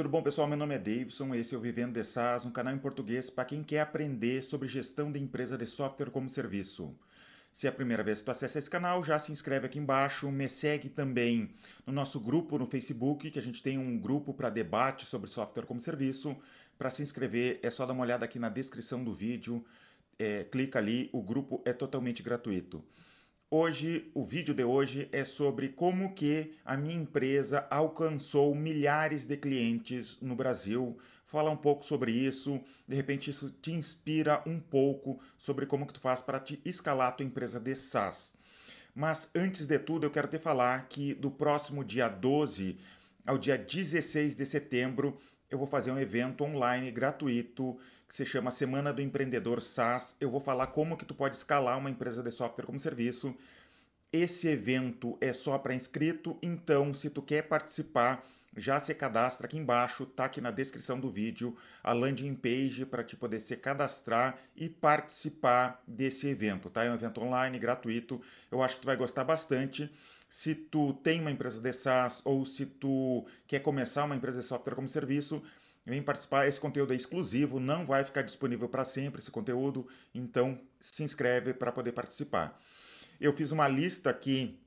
Tudo 0.00 0.08
bom, 0.08 0.22
pessoal? 0.22 0.48
Meu 0.48 0.56
nome 0.56 0.74
é 0.74 0.78
Davidson, 0.78 1.34
esse 1.34 1.54
é 1.54 1.58
o 1.58 1.60
Vivendo 1.60 1.92
de 1.92 2.02
SaaS, 2.02 2.46
um 2.46 2.50
canal 2.50 2.72
em 2.72 2.78
português 2.78 3.28
para 3.28 3.44
quem 3.44 3.62
quer 3.62 3.80
aprender 3.80 4.42
sobre 4.42 4.66
gestão 4.66 5.12
de 5.12 5.20
empresa 5.20 5.58
de 5.58 5.66
software 5.66 6.08
como 6.08 6.30
serviço. 6.30 6.96
Se 7.52 7.66
é 7.66 7.68
a 7.68 7.72
primeira 7.72 8.02
vez 8.02 8.20
que 8.20 8.24
tu 8.24 8.30
acessa 8.30 8.58
esse 8.58 8.70
canal, 8.70 9.04
já 9.04 9.18
se 9.18 9.30
inscreve 9.30 9.66
aqui 9.66 9.78
embaixo, 9.78 10.30
me 10.30 10.48
segue 10.48 10.88
também 10.88 11.54
no 11.86 11.92
nosso 11.92 12.18
grupo 12.18 12.56
no 12.56 12.64
Facebook, 12.64 13.30
que 13.30 13.38
a 13.38 13.42
gente 13.42 13.62
tem 13.62 13.76
um 13.76 13.98
grupo 13.98 14.32
para 14.32 14.48
debate 14.48 15.04
sobre 15.04 15.28
software 15.28 15.66
como 15.66 15.82
serviço. 15.82 16.34
Para 16.78 16.90
se 16.90 17.02
inscrever 17.02 17.60
é 17.62 17.70
só 17.70 17.84
dar 17.84 17.92
uma 17.92 18.00
olhada 18.02 18.24
aqui 18.24 18.38
na 18.38 18.48
descrição 18.48 19.04
do 19.04 19.12
vídeo, 19.12 19.62
é, 20.18 20.44
clica 20.44 20.78
ali, 20.78 21.10
o 21.12 21.20
grupo 21.20 21.60
é 21.66 21.74
totalmente 21.74 22.22
gratuito. 22.22 22.82
Hoje, 23.52 24.08
o 24.14 24.24
vídeo 24.24 24.54
de 24.54 24.62
hoje 24.62 25.08
é 25.10 25.24
sobre 25.24 25.70
como 25.70 26.14
que 26.14 26.54
a 26.64 26.76
minha 26.76 26.94
empresa 26.94 27.66
alcançou 27.68 28.54
milhares 28.54 29.26
de 29.26 29.36
clientes 29.36 30.16
no 30.20 30.36
Brasil. 30.36 30.96
Falar 31.26 31.50
um 31.50 31.56
pouco 31.56 31.84
sobre 31.84 32.12
isso, 32.12 32.60
de 32.86 32.94
repente 32.94 33.28
isso 33.28 33.50
te 33.50 33.72
inspira 33.72 34.40
um 34.46 34.60
pouco 34.60 35.20
sobre 35.36 35.66
como 35.66 35.84
que 35.84 35.92
tu 35.92 35.98
faz 35.98 36.22
para 36.22 36.38
te 36.38 36.60
escalar 36.64 37.08
a 37.08 37.12
tua 37.12 37.26
empresa 37.26 37.58
de 37.58 37.74
SaaS. 37.74 38.34
Mas 38.94 39.28
antes 39.34 39.66
de 39.66 39.80
tudo, 39.80 40.06
eu 40.06 40.12
quero 40.12 40.28
te 40.28 40.38
falar 40.38 40.86
que 40.88 41.12
do 41.12 41.28
próximo 41.28 41.82
dia 41.84 42.06
12 42.06 42.78
ao 43.26 43.36
dia 43.36 43.58
16 43.58 44.36
de 44.36 44.46
setembro, 44.46 45.18
eu 45.50 45.58
vou 45.58 45.66
fazer 45.66 45.90
um 45.90 45.98
evento 45.98 46.44
online 46.44 46.92
gratuito 46.92 47.76
que 48.10 48.16
se 48.16 48.26
chama 48.26 48.50
Semana 48.50 48.92
do 48.92 49.00
Empreendedor 49.00 49.62
SaaS. 49.62 50.16
Eu 50.20 50.32
vou 50.32 50.40
falar 50.40 50.66
como 50.66 50.96
que 50.96 51.04
tu 51.04 51.14
pode 51.14 51.36
escalar 51.36 51.78
uma 51.78 51.88
empresa 51.88 52.24
de 52.24 52.32
software 52.32 52.66
como 52.66 52.76
serviço. 52.76 53.32
Esse 54.12 54.48
evento 54.48 55.16
é 55.20 55.32
só 55.32 55.56
para 55.56 55.76
inscrito, 55.76 56.36
então 56.42 56.92
se 56.92 57.08
tu 57.08 57.22
quer 57.22 57.42
participar, 57.42 58.26
já 58.56 58.80
se 58.80 58.92
cadastra 58.96 59.46
aqui 59.46 59.56
embaixo, 59.56 60.04
tá 60.06 60.24
aqui 60.24 60.40
na 60.40 60.50
descrição 60.50 60.98
do 60.98 61.08
vídeo, 61.08 61.56
a 61.84 61.92
landing 61.92 62.34
page 62.34 62.84
para 62.84 63.04
te 63.04 63.14
poder 63.14 63.38
se 63.38 63.56
cadastrar 63.56 64.36
e 64.56 64.68
participar 64.68 65.80
desse 65.86 66.26
evento, 66.26 66.68
tá? 66.68 66.82
É 66.82 66.90
um 66.90 66.94
evento 66.94 67.20
online, 67.20 67.60
gratuito. 67.60 68.20
Eu 68.50 68.60
acho 68.60 68.74
que 68.74 68.80
tu 68.80 68.86
vai 68.86 68.96
gostar 68.96 69.22
bastante. 69.22 69.88
Se 70.28 70.56
tu 70.56 70.94
tem 70.94 71.20
uma 71.20 71.30
empresa 71.30 71.60
de 71.60 71.72
SaaS 71.72 72.22
ou 72.24 72.44
se 72.44 72.66
tu 72.66 73.24
quer 73.46 73.60
começar 73.60 74.02
uma 74.02 74.16
empresa 74.16 74.40
de 74.40 74.48
software 74.48 74.74
como 74.74 74.88
serviço, 74.88 75.40
Vem 75.84 76.02
participar, 76.02 76.46
esse 76.46 76.60
conteúdo 76.60 76.92
é 76.92 76.96
exclusivo, 76.96 77.58
não 77.58 77.86
vai 77.86 78.04
ficar 78.04 78.22
disponível 78.22 78.68
para 78.68 78.84
sempre 78.84 79.20
esse 79.20 79.30
conteúdo, 79.30 79.88
então 80.14 80.60
se 80.80 81.02
inscreve 81.02 81.54
para 81.54 81.72
poder 81.72 81.92
participar. 81.92 82.60
Eu 83.20 83.32
fiz 83.32 83.50
uma 83.50 83.66
lista 83.66 84.10
aqui 84.10 84.58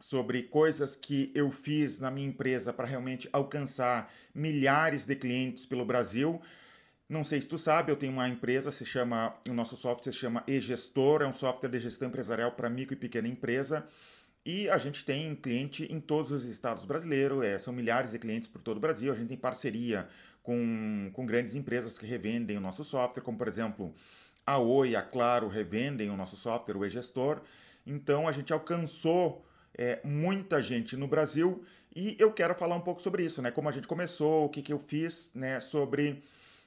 sobre 0.00 0.44
coisas 0.44 0.94
que 0.94 1.32
eu 1.34 1.50
fiz 1.50 1.98
na 1.98 2.10
minha 2.10 2.28
empresa 2.28 2.72
para 2.72 2.86
realmente 2.86 3.28
alcançar 3.32 4.12
milhares 4.34 5.06
de 5.06 5.16
clientes 5.16 5.66
pelo 5.66 5.84
Brasil. 5.84 6.40
Não 7.08 7.24
sei 7.24 7.40
se 7.40 7.48
tu 7.48 7.56
sabe, 7.56 7.90
eu 7.90 7.96
tenho 7.96 8.12
uma 8.12 8.28
empresa, 8.28 8.70
se 8.70 8.84
chama, 8.84 9.34
o 9.48 9.54
nosso 9.54 9.76
software 9.76 10.12
se 10.12 10.18
chama 10.18 10.44
eGestor, 10.46 11.22
é 11.22 11.26
um 11.26 11.32
software 11.32 11.70
de 11.70 11.80
gestão 11.80 12.08
empresarial 12.08 12.52
para 12.52 12.68
micro 12.68 12.94
e 12.94 12.98
pequena 12.98 13.26
empresa. 13.26 13.88
E 14.44 14.68
a 14.70 14.78
gente 14.78 15.04
tem 15.04 15.34
cliente 15.34 15.86
em 15.90 16.00
todos 16.00 16.30
os 16.30 16.44
estados 16.44 16.84
brasileiros, 16.84 17.44
é, 17.44 17.58
são 17.58 17.72
milhares 17.72 18.12
de 18.12 18.18
clientes 18.18 18.48
por 18.48 18.62
todo 18.62 18.78
o 18.78 18.80
Brasil. 18.80 19.12
A 19.12 19.16
gente 19.16 19.28
tem 19.28 19.36
parceria 19.36 20.08
com, 20.42 21.10
com 21.12 21.26
grandes 21.26 21.54
empresas 21.54 21.98
que 21.98 22.06
revendem 22.06 22.56
o 22.56 22.60
nosso 22.60 22.82
software, 22.82 23.22
como 23.22 23.36
por 23.36 23.48
exemplo 23.48 23.94
a 24.46 24.58
Oi, 24.58 24.96
a 24.96 25.02
Claro 25.02 25.48
revendem 25.48 26.08
o 26.08 26.16
nosso 26.16 26.36
software, 26.36 26.76
o 26.76 26.86
e-gestor. 26.86 27.42
Então 27.86 28.26
a 28.26 28.32
gente 28.32 28.52
alcançou 28.52 29.44
é, 29.76 30.00
muita 30.02 30.62
gente 30.62 30.96
no 30.96 31.06
Brasil 31.06 31.62
e 31.94 32.16
eu 32.18 32.32
quero 32.32 32.54
falar 32.54 32.76
um 32.76 32.80
pouco 32.80 33.02
sobre 33.02 33.24
isso, 33.24 33.42
né? 33.42 33.50
Como 33.50 33.68
a 33.68 33.72
gente 33.72 33.86
começou, 33.86 34.46
o 34.46 34.48
que, 34.48 34.62
que 34.62 34.72
eu 34.72 34.78
fiz, 34.78 35.30
né? 35.34 35.60
Sobre 35.60 36.22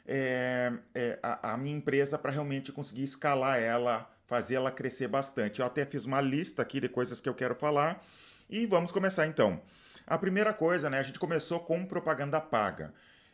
é, 0.08 0.72
é, 0.94 1.20
a, 1.22 1.54
a 1.54 1.58
minha 1.58 1.76
empresa 1.76 2.18
para 2.18 2.32
realmente 2.32 2.72
conseguir 2.72 3.04
escalar 3.04 3.60
ela, 3.60 4.10
fazer 4.26 4.56
ela 4.56 4.72
crescer 4.72 5.08
bastante. 5.08 5.60
Eu 5.60 5.66
até 5.66 5.86
fiz 5.86 6.06
uma 6.06 6.22
lista 6.22 6.62
aqui 6.62 6.80
de 6.80 6.90
coisas 6.90 7.22
que 7.22 7.30
eu 7.30 7.34
quero 7.34 7.56
falar 7.56 8.04
e 8.50 8.66
vamos 8.66 8.92
começar 8.92 9.28
então. 9.28 9.62
A 10.06 10.18
primeira 10.18 10.54
coisa, 10.54 10.90
né? 10.90 11.00
A 11.00 11.04
gente 11.04 11.20
começou 11.20 11.60
com 11.60 11.86
propaganda 11.86 12.42
paga. 12.42 12.94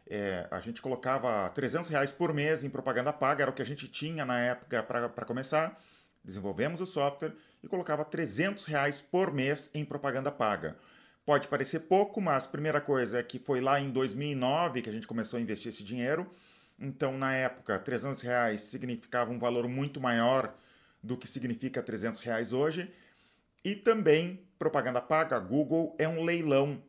É, 0.09 0.47
a 0.51 0.59
gente 0.59 0.81
colocava 0.81 1.49
300 1.49 1.89
reais 1.89 2.11
por 2.11 2.33
mês 2.33 2.63
em 2.63 2.69
propaganda 2.69 3.11
paga, 3.11 3.43
era 3.43 3.51
o 3.51 3.53
que 3.53 3.61
a 3.61 3.65
gente 3.65 3.87
tinha 3.87 4.25
na 4.25 4.39
época 4.39 4.83
para 4.83 5.25
começar. 5.25 5.81
Desenvolvemos 6.23 6.81
o 6.81 6.85
software 6.85 7.33
e 7.63 7.67
colocava 7.67 8.05
300 8.05 8.65
reais 8.65 9.01
por 9.01 9.33
mês 9.33 9.71
em 9.73 9.83
propaganda 9.83 10.31
paga. 10.31 10.77
Pode 11.25 11.47
parecer 11.47 11.81
pouco, 11.81 12.21
mas 12.21 12.45
a 12.45 12.49
primeira 12.49 12.79
coisa 12.79 13.19
é 13.19 13.23
que 13.23 13.37
foi 13.37 13.59
lá 13.59 13.79
em 13.81 13.89
2009 13.89 14.81
que 14.81 14.89
a 14.89 14.93
gente 14.93 15.07
começou 15.07 15.37
a 15.37 15.41
investir 15.41 15.69
esse 15.69 15.83
dinheiro. 15.83 16.29
Então, 16.79 17.17
na 17.17 17.33
época, 17.33 17.79
300 17.79 18.21
reais 18.21 18.61
significava 18.61 19.31
um 19.31 19.39
valor 19.39 19.67
muito 19.67 19.99
maior 19.99 20.53
do 21.01 21.17
que 21.17 21.27
significa 21.27 21.81
300 21.81 22.21
reais 22.21 22.53
hoje. 22.53 22.91
E 23.63 23.75
também, 23.75 24.47
propaganda 24.59 25.01
paga, 25.01 25.39
Google 25.39 25.95
é 25.97 26.07
um 26.07 26.23
leilão 26.23 26.81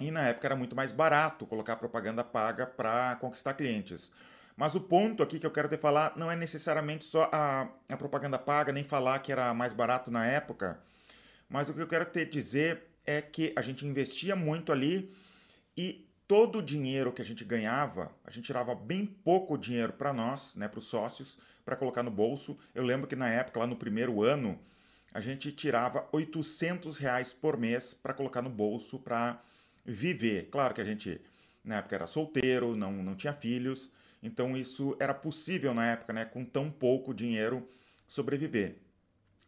e 0.00 0.10
na 0.10 0.28
época 0.28 0.46
era 0.46 0.56
muito 0.56 0.74
mais 0.74 0.92
barato 0.92 1.46
colocar 1.46 1.76
propaganda 1.76 2.24
paga 2.24 2.66
para 2.66 3.16
conquistar 3.16 3.54
clientes. 3.54 4.10
Mas 4.56 4.74
o 4.74 4.80
ponto 4.80 5.22
aqui 5.22 5.38
que 5.38 5.46
eu 5.46 5.50
quero 5.50 5.68
te 5.68 5.76
falar 5.76 6.12
não 6.16 6.30
é 6.30 6.36
necessariamente 6.36 7.04
só 7.04 7.28
a, 7.32 7.68
a 7.88 7.96
propaganda 7.96 8.38
paga, 8.38 8.72
nem 8.72 8.84
falar 8.84 9.18
que 9.20 9.32
era 9.32 9.52
mais 9.52 9.72
barato 9.72 10.10
na 10.10 10.26
época. 10.26 10.78
Mas 11.48 11.68
o 11.68 11.74
que 11.74 11.82
eu 11.82 11.86
quero 11.86 12.04
te 12.04 12.24
dizer 12.24 12.82
é 13.04 13.20
que 13.20 13.52
a 13.56 13.62
gente 13.62 13.84
investia 13.86 14.36
muito 14.36 14.72
ali 14.72 15.12
e 15.76 16.03
todo 16.26 16.58
o 16.58 16.62
dinheiro 16.62 17.12
que 17.12 17.20
a 17.20 17.24
gente 17.24 17.44
ganhava, 17.44 18.10
a 18.24 18.30
gente 18.30 18.46
tirava 18.46 18.74
bem 18.74 19.04
pouco 19.04 19.58
dinheiro 19.58 19.92
para 19.92 20.12
nós, 20.12 20.54
né, 20.56 20.68
para 20.68 20.78
os 20.78 20.86
sócios, 20.86 21.38
para 21.64 21.76
colocar 21.76 22.02
no 22.02 22.10
bolso. 22.10 22.58
Eu 22.74 22.82
lembro 22.82 23.06
que 23.06 23.16
na 23.16 23.28
época, 23.28 23.60
lá 23.60 23.66
no 23.66 23.76
primeiro 23.76 24.22
ano, 24.22 24.58
a 25.12 25.20
gente 25.20 25.52
tirava 25.52 26.08
800 26.12 26.98
reais 26.98 27.32
por 27.32 27.56
mês 27.56 27.94
para 27.94 28.14
colocar 28.14 28.42
no 28.42 28.50
bolso 28.50 28.98
para 28.98 29.42
viver. 29.84 30.48
Claro 30.50 30.74
que 30.74 30.80
a 30.80 30.84
gente, 30.84 31.20
na 31.62 31.76
época, 31.76 31.94
era 31.94 32.06
solteiro, 32.06 32.74
não, 32.74 32.92
não 32.92 33.14
tinha 33.14 33.32
filhos, 33.32 33.90
então 34.22 34.56
isso 34.56 34.96
era 34.98 35.12
possível 35.12 35.74
na 35.74 35.86
época, 35.86 36.12
né, 36.12 36.24
com 36.24 36.44
tão 36.44 36.70
pouco 36.70 37.12
dinheiro, 37.12 37.68
sobreviver. 38.08 38.76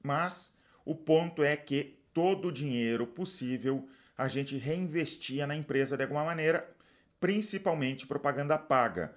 Mas 0.03 0.53
o 0.85 0.95
ponto 0.95 1.43
é 1.43 1.57
que 1.57 1.99
todo 2.13 2.49
o 2.49 2.53
dinheiro 2.53 3.07
possível 3.07 3.89
a 4.17 4.29
gente 4.29 4.57
reinvestia 4.57 5.47
na 5.47 5.55
empresa 5.55 5.97
de 5.97 6.03
alguma 6.03 6.25
maneira, 6.25 6.69
principalmente 7.21 8.07
propaganda 8.07 8.59
paga. 8.59 9.15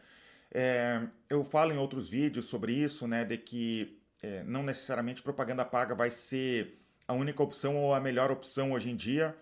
É, 0.52 1.02
eu 1.30 1.44
falo 1.46 1.72
em 1.72 1.78
outros 1.78 2.10
vídeos 2.10 2.46
sobre 2.46 2.74
isso, 2.74 3.08
né, 3.08 3.24
de 3.24 3.38
que 3.38 4.00
é, 4.22 4.44
não 4.44 4.64
necessariamente 4.64 5.22
propaganda 5.22 5.64
paga 5.64 5.96
vai 5.96 6.12
ser 6.12 6.80
a 7.08 7.14
única 7.14 7.42
opção 7.42 7.76
ou 7.76 7.94
a 7.94 8.00
melhor 8.00 8.32
opção 8.32 8.72
hoje 8.74 8.90
em 8.90 8.96
dia. 8.96 9.36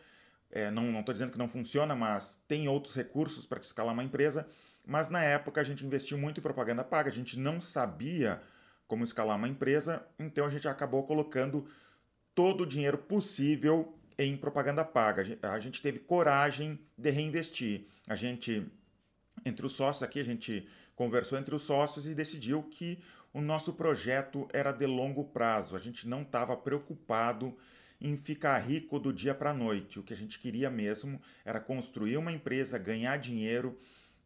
É, 0.51 0.71
não 0.71 0.97
estou 0.99 1.13
dizendo 1.13 1.31
que 1.31 1.37
não 1.37 1.47
funciona, 1.47 1.95
mas 1.95 2.41
tem 2.47 2.67
outros 2.67 2.95
recursos 2.95 3.45
para 3.45 3.59
escalar 3.59 3.93
uma 3.93 4.03
empresa. 4.03 4.47
Mas 4.85 5.09
na 5.09 5.21
época 5.21 5.59
a 5.59 5.63
gente 5.63 5.85
investiu 5.85 6.17
muito 6.17 6.39
em 6.39 6.43
propaganda 6.43 6.83
paga, 6.83 7.09
a 7.09 7.13
gente 7.13 7.37
não 7.37 7.59
sabia 7.59 8.41
como 8.87 9.03
escalar 9.03 9.35
uma 9.35 9.49
empresa, 9.49 10.05
então 10.17 10.45
a 10.45 10.49
gente 10.49 10.65
acabou 10.65 11.03
colocando 11.03 11.67
todo 12.33 12.61
o 12.61 12.65
dinheiro 12.65 12.97
possível 12.97 13.96
em 14.17 14.35
propaganda 14.35 14.83
paga. 14.83 15.23
A 15.43 15.59
gente 15.59 15.81
teve 15.81 15.99
coragem 15.99 16.79
de 16.97 17.09
reinvestir. 17.09 17.85
A 18.07 18.15
gente, 18.15 18.65
entre 19.45 19.65
os 19.65 19.73
sócios 19.73 20.03
aqui, 20.03 20.19
a 20.19 20.25
gente 20.25 20.67
conversou 20.95 21.37
entre 21.37 21.53
os 21.53 21.63
sócios 21.63 22.07
e 22.07 22.15
decidiu 22.15 22.63
que 22.63 22.99
o 23.33 23.41
nosso 23.41 23.73
projeto 23.73 24.47
era 24.51 24.71
de 24.71 24.85
longo 24.85 25.25
prazo. 25.25 25.75
A 25.75 25.79
gente 25.79 26.07
não 26.07 26.23
estava 26.23 26.57
preocupado 26.57 27.55
em 27.99 28.15
ficar 28.17 28.57
rico 28.59 28.99
do 28.99 29.13
dia 29.13 29.35
para 29.35 29.51
a 29.51 29.53
noite. 29.53 29.99
O 29.99 30.03
que 30.03 30.13
a 30.13 30.17
gente 30.17 30.39
queria 30.39 30.69
mesmo 30.69 31.21
era 31.45 31.59
construir 31.59 32.17
uma 32.17 32.31
empresa, 32.31 32.77
ganhar 32.77 33.17
dinheiro, 33.17 33.77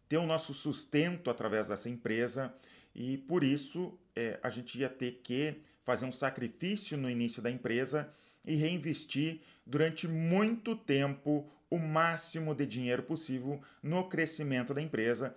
ter 0.08 0.18
o 0.18 0.26
nosso 0.26 0.54
sustento 0.54 1.30
através 1.30 1.68
dessa 1.68 1.90
empresa 1.90 2.54
e 2.94 3.18
por 3.18 3.44
isso 3.44 3.98
é, 4.16 4.40
a 4.44 4.50
gente 4.50 4.78
ia 4.78 4.90
ter 4.90 5.22
que 5.24 5.62
fazer 5.84 6.06
um 6.06 6.12
sacrifício 6.12 6.98
no 6.98 7.10
início 7.10 7.42
da 7.42 7.50
empresa 7.50 8.14
e 8.46 8.56
reinvestir 8.56 9.42
durante 9.66 10.08
muito 10.08 10.76
tempo 10.76 11.50
o 11.70 11.80
máximo 11.80 12.54
de 12.54 12.66
dinheiro 12.66 13.04
possível 13.04 13.62
no 13.82 14.04
crescimento 14.10 14.74
da 14.74 14.82
empresa. 14.82 15.36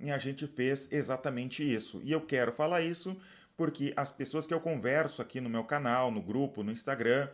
E 0.00 0.10
a 0.10 0.18
gente 0.18 0.46
fez 0.46 0.88
exatamente 0.90 1.62
isso. 1.62 2.00
E 2.02 2.10
eu 2.10 2.20
quero 2.20 2.52
falar 2.52 2.80
isso 2.80 3.16
porque 3.56 3.92
as 3.96 4.10
pessoas 4.10 4.46
que 4.46 4.54
eu 4.54 4.60
converso 4.60 5.22
aqui 5.22 5.40
no 5.40 5.48
meu 5.48 5.64
canal, 5.64 6.10
no 6.10 6.20
grupo, 6.20 6.62
no 6.62 6.72
Instagram, 6.72 7.28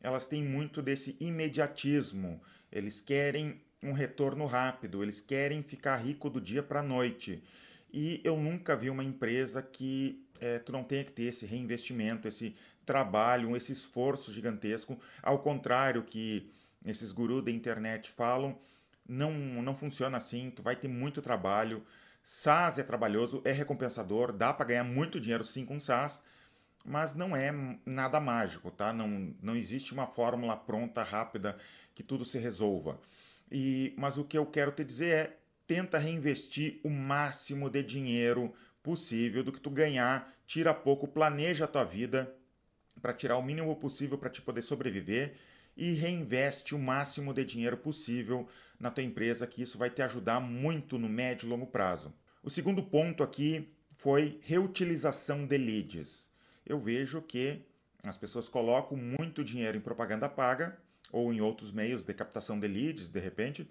elas 0.00 0.26
têm 0.26 0.42
muito 0.42 0.80
desse 0.80 1.16
imediatismo. 1.20 2.40
Eles 2.72 3.00
querem 3.00 3.60
um 3.82 3.92
retorno 3.92 4.46
rápido, 4.46 5.02
eles 5.02 5.20
querem 5.20 5.62
ficar 5.62 5.96
rico 5.96 6.30
do 6.30 6.40
dia 6.40 6.62
para 6.62 6.80
a 6.80 6.82
noite. 6.82 7.42
E 7.92 8.20
eu 8.24 8.36
nunca 8.36 8.76
vi 8.76 8.90
uma 8.90 9.04
empresa 9.04 9.62
que 9.62 10.24
é, 10.40 10.58
tu 10.58 10.72
não 10.72 10.84
tenha 10.84 11.04
que 11.04 11.12
ter 11.12 11.24
esse 11.24 11.46
reinvestimento, 11.46 12.28
esse 12.28 12.54
trabalho, 12.86 13.56
esse 13.56 13.72
esforço 13.72 14.32
gigantesco. 14.32 14.98
Ao 15.22 15.40
contrário 15.40 16.04
que 16.04 16.50
esses 16.84 17.12
gurus 17.12 17.44
da 17.44 17.50
internet 17.50 18.10
falam, 18.10 18.58
não, 19.06 19.32
não 19.32 19.74
funciona 19.76 20.16
assim, 20.16 20.50
tu 20.50 20.62
vai 20.62 20.76
ter 20.76 20.88
muito 20.88 21.20
trabalho. 21.20 21.84
SaaS 22.22 22.78
é 22.78 22.82
trabalhoso, 22.82 23.42
é 23.44 23.52
recompensador, 23.52 24.32
dá 24.32 24.54
para 24.54 24.66
ganhar 24.66 24.84
muito 24.84 25.20
dinheiro 25.20 25.44
sim 25.44 25.64
com 25.64 25.78
SaaS, 25.78 26.22
mas 26.84 27.14
não 27.14 27.36
é 27.36 27.52
nada 27.84 28.20
mágico, 28.20 28.70
tá? 28.70 28.92
Não, 28.92 29.34
não 29.42 29.56
existe 29.56 29.92
uma 29.92 30.06
fórmula 30.06 30.56
pronta, 30.56 31.02
rápida, 31.02 31.56
que 31.94 32.02
tudo 32.02 32.24
se 32.24 32.38
resolva. 32.38 33.00
E, 33.50 33.94
mas 33.96 34.18
o 34.18 34.24
que 34.24 34.38
eu 34.38 34.46
quero 34.46 34.72
te 34.72 34.84
dizer 34.84 35.14
é, 35.14 35.38
tenta 35.66 35.98
reinvestir 35.98 36.80
o 36.84 36.90
máximo 36.90 37.68
de 37.68 37.82
dinheiro 37.82 38.52
possível 38.82 39.42
do 39.42 39.52
que 39.52 39.60
tu 39.60 39.70
ganhar, 39.70 40.32
tira 40.46 40.72
pouco, 40.72 41.08
planeja 41.08 41.64
a 41.64 41.68
tua 41.68 41.82
vida 41.84 42.32
para 43.00 43.12
tirar 43.12 43.36
o 43.36 43.42
mínimo 43.42 43.74
possível 43.76 44.18
para 44.18 44.30
te 44.30 44.42
poder 44.42 44.62
sobreviver 44.62 45.34
e 45.76 45.92
reinveste 45.92 46.74
o 46.74 46.78
máximo 46.78 47.34
de 47.34 47.44
dinheiro 47.44 47.76
possível 47.76 48.48
na 48.80 48.90
tua 48.90 49.04
empresa, 49.04 49.46
que 49.46 49.62
isso 49.62 49.76
vai 49.76 49.90
te 49.90 50.02
ajudar 50.02 50.40
muito 50.40 50.98
no 50.98 51.08
médio 51.08 51.46
e 51.46 51.48
longo 51.48 51.66
prazo. 51.66 52.12
O 52.42 52.50
segundo 52.50 52.82
ponto 52.82 53.22
aqui 53.22 53.68
foi 53.96 54.38
reutilização 54.42 55.46
de 55.46 55.58
leads. 55.58 56.30
Eu 56.64 56.78
vejo 56.78 57.20
que 57.20 57.62
as 58.04 58.16
pessoas 58.16 58.48
colocam 58.48 58.96
muito 58.96 59.44
dinheiro 59.44 59.76
em 59.76 59.80
propaganda 59.80 60.28
paga 60.28 60.78
ou 61.12 61.32
em 61.32 61.40
outros 61.40 61.72
meios 61.72 62.04
de 62.04 62.14
captação 62.14 62.58
de 62.58 62.68
leads, 62.68 63.08
de 63.08 63.20
repente. 63.20 63.68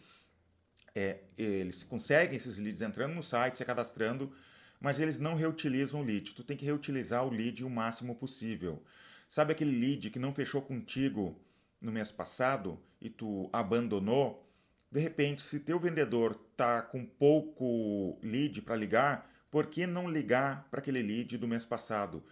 É, 0.94 1.19
eles 1.38 1.83
conseguem 1.83 2.38
esses 2.38 2.57
leads 2.57 2.81
entrando 2.81 3.13
no 3.13 3.24
site, 3.24 3.57
se 3.57 3.66
cadastrando, 3.66 4.31
mas 4.80 5.00
eles 5.00 5.19
não 5.19 5.36
reutilizam 5.36 6.01
o 6.01 6.04
lead. 6.04 6.33
Tu 6.33 6.44
tem 6.44 6.56
que 6.56 6.66
reutilizar 6.66 7.25
o 7.25 7.30
lead 7.30 7.63
o 7.63 7.69
máximo 7.69 8.16
possível. 8.16 8.81
Sabe 9.27 9.51
aquele 9.51 9.77
lead 9.77 10.10
que 10.10 10.19
não 10.19 10.33
fechou 10.33 10.62
contigo 10.62 11.36
no 11.81 11.92
mês 11.92 12.12
passado 12.12 12.80
e 13.01 13.10
tu 13.10 13.50
abandonou? 13.51 14.48
De 14.92 15.00
repente, 15.00 15.42
se 15.42 15.60
teu 15.60 15.80
vendedor 15.80 16.36
tá 16.56 16.81
com 16.81 17.06
pouco 17.06 18.18
lead 18.22 18.62
para 18.62 18.75
ligar, 18.75 19.30
por 19.51 19.68
que 19.68 19.86
não 19.86 20.10
ligar 20.10 20.68
para 20.69 20.80
aquele 20.80 21.01
lead 21.01 21.38
do 21.38 21.48
mês 21.48 21.66
passado? 21.66 22.24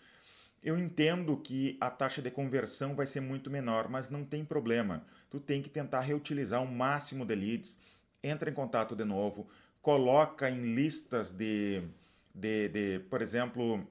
Eu 0.64 0.78
entendo 0.78 1.36
que 1.36 1.78
a 1.82 1.90
taxa 1.90 2.22
de 2.22 2.32
conversão 2.32 2.96
vai 2.96 3.06
ser 3.06 3.20
muito 3.20 3.52
menor, 3.52 3.90
mas 3.90 4.10
não 4.10 4.24
tem 4.24 4.46
problema. 4.46 5.06
Tu 5.30 5.40
tem 5.40 5.62
que 5.62 5.70
tentar 5.70 6.00
reutilizar 6.02 6.64
o 6.64 6.72
máximo 6.72 7.26
de 7.26 7.36
leads, 7.36 7.78
entra 8.24 8.50
em 8.50 8.54
contato 8.54 8.96
de 8.96 9.04
novo, 9.04 9.50
coloca 9.82 10.50
em 10.50 10.74
listas 10.74 11.34
de, 11.34 11.84
de, 12.34 12.70
de 12.70 13.00
por 13.10 13.22
exemplo, 13.22 13.86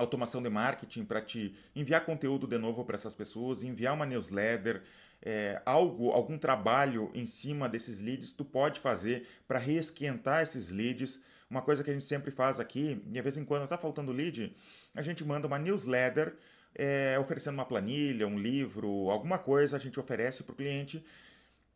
automação 0.00 0.42
de 0.42 0.50
marketing 0.50 1.04
para 1.04 1.20
te 1.20 1.54
enviar 1.74 2.04
conteúdo 2.04 2.46
de 2.46 2.58
novo 2.58 2.84
para 2.84 2.96
essas 2.96 3.14
pessoas, 3.14 3.62
enviar 3.62 3.94
uma 3.94 4.06
newsletter, 4.06 4.82
é, 5.22 5.60
algo, 5.64 6.10
algum 6.10 6.38
trabalho 6.38 7.10
em 7.14 7.26
cima 7.26 7.68
desses 7.68 8.00
leads, 8.00 8.32
tu 8.32 8.44
pode 8.44 8.80
fazer 8.80 9.26
para 9.46 9.58
reesquentar 9.58 10.42
esses 10.42 10.70
leads. 10.70 11.20
Uma 11.48 11.62
coisa 11.62 11.82
que 11.82 11.90
a 11.90 11.92
gente 11.92 12.04
sempre 12.04 12.30
faz 12.30 12.60
aqui, 12.60 13.02
e 13.04 13.10
de 13.10 13.20
vez 13.22 13.36
em 13.36 13.44
quando 13.44 13.64
está 13.64 13.76
faltando 13.76 14.12
lead, 14.12 14.54
a 14.94 15.02
gente 15.02 15.24
manda 15.24 15.46
uma 15.46 15.58
newsletter 15.58 16.36
é, 16.74 17.18
oferecendo 17.18 17.54
uma 17.54 17.66
planilha, 17.66 18.26
um 18.26 18.38
livro, 18.38 19.10
alguma 19.10 19.38
coisa 19.38 19.76
a 19.76 19.80
gente 19.80 19.98
oferece 19.98 20.42
para 20.42 20.52
o 20.52 20.56
cliente 20.56 21.04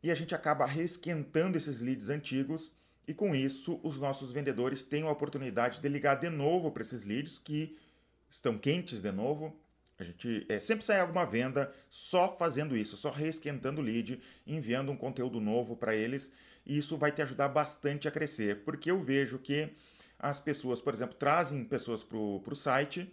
e 0.02 0.10
a 0.10 0.14
gente 0.14 0.34
acaba 0.34 0.66
reesquentando 0.66 1.56
esses 1.58 1.80
leads 1.80 2.08
antigos 2.08 2.72
e 3.06 3.12
com 3.12 3.34
isso 3.34 3.80
os 3.82 4.00
nossos 4.00 4.32
vendedores 4.32 4.84
têm 4.84 5.02
a 5.02 5.10
oportunidade 5.10 5.80
de 5.80 5.88
ligar 5.88 6.16
de 6.16 6.30
novo 6.30 6.70
para 6.70 6.82
esses 6.82 7.04
leads 7.04 7.38
que 7.38 7.76
estão 8.34 8.58
quentes 8.58 9.00
de 9.00 9.12
novo. 9.12 9.56
A 9.96 10.02
gente 10.02 10.44
é, 10.48 10.58
sempre 10.58 10.84
sai 10.84 11.00
alguma 11.00 11.24
venda 11.24 11.72
só 11.88 12.28
fazendo 12.28 12.76
isso, 12.76 12.96
só 12.96 13.10
reesquentando 13.10 13.80
o 13.80 13.84
lead, 13.84 14.20
enviando 14.44 14.90
um 14.90 14.96
conteúdo 14.96 15.40
novo 15.40 15.76
para 15.76 15.94
eles 15.94 16.32
e 16.66 16.76
isso 16.76 16.96
vai 16.96 17.12
te 17.12 17.22
ajudar 17.22 17.48
bastante 17.48 18.08
a 18.08 18.10
crescer, 18.10 18.64
porque 18.64 18.90
eu 18.90 18.98
vejo 18.98 19.38
que 19.38 19.72
as 20.18 20.40
pessoas, 20.40 20.80
por 20.80 20.92
exemplo, 20.92 21.14
trazem 21.14 21.62
pessoas 21.64 22.02
para 22.02 22.16
o 22.16 22.56
site 22.56 23.12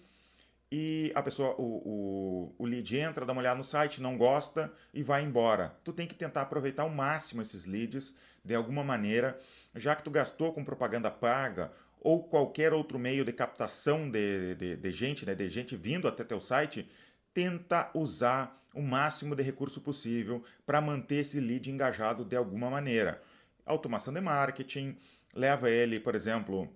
e 0.71 1.11
a 1.13 1.21
pessoa, 1.21 1.53
o, 1.57 1.65
o, 1.85 2.55
o 2.57 2.65
lead 2.65 2.97
entra, 2.97 3.25
dá 3.25 3.33
uma 3.33 3.41
olhada 3.41 3.57
no 3.57 3.63
site, 3.63 4.01
não 4.01 4.17
gosta 4.17 4.73
e 4.93 5.03
vai 5.03 5.21
embora. 5.21 5.75
Tu 5.83 5.91
tem 5.91 6.07
que 6.07 6.15
tentar 6.15 6.43
aproveitar 6.43 6.83
ao 6.83 6.89
máximo 6.89 7.41
esses 7.41 7.65
leads 7.65 8.15
de 8.43 8.55
alguma 8.55 8.83
maneira, 8.83 9.37
já 9.75 9.95
que 9.95 10.03
tu 10.03 10.09
gastou 10.09 10.53
com 10.53 10.63
propaganda 10.63 11.11
paga 11.11 11.71
ou 12.01 12.23
qualquer 12.23 12.73
outro 12.73 12.97
meio 12.97 13.23
de 13.23 13.31
captação 13.31 14.09
de, 14.09 14.55
de, 14.55 14.75
de 14.75 14.91
gente, 14.91 15.25
né, 15.25 15.35
de 15.35 15.47
gente 15.47 15.75
vindo 15.75 16.07
até 16.07 16.23
teu 16.23 16.41
site, 16.41 16.89
tenta 17.31 17.91
usar 17.93 18.59
o 18.73 18.81
máximo 18.81 19.35
de 19.35 19.43
recurso 19.43 19.79
possível 19.81 20.43
para 20.65 20.81
manter 20.81 21.17
esse 21.17 21.39
lead 21.39 21.69
engajado 21.69 22.25
de 22.25 22.35
alguma 22.35 22.69
maneira. 22.69 23.21
Automação 23.65 24.11
de 24.11 24.19
marketing, 24.19 24.97
leva 25.33 25.69
ele, 25.69 25.99
por 25.99 26.15
exemplo, 26.15 26.67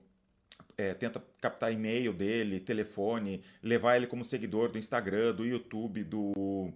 é, 0.78 0.94
tenta 0.94 1.24
captar 1.42 1.74
e-mail 1.74 2.14
dele, 2.14 2.60
telefone, 2.60 3.42
levar 3.64 3.96
ele 3.96 4.06
como 4.06 4.24
seguidor 4.24 4.70
do 4.70 4.78
Instagram, 4.78 5.34
do 5.34 5.46
YouTube, 5.46 6.04
do 6.04 6.72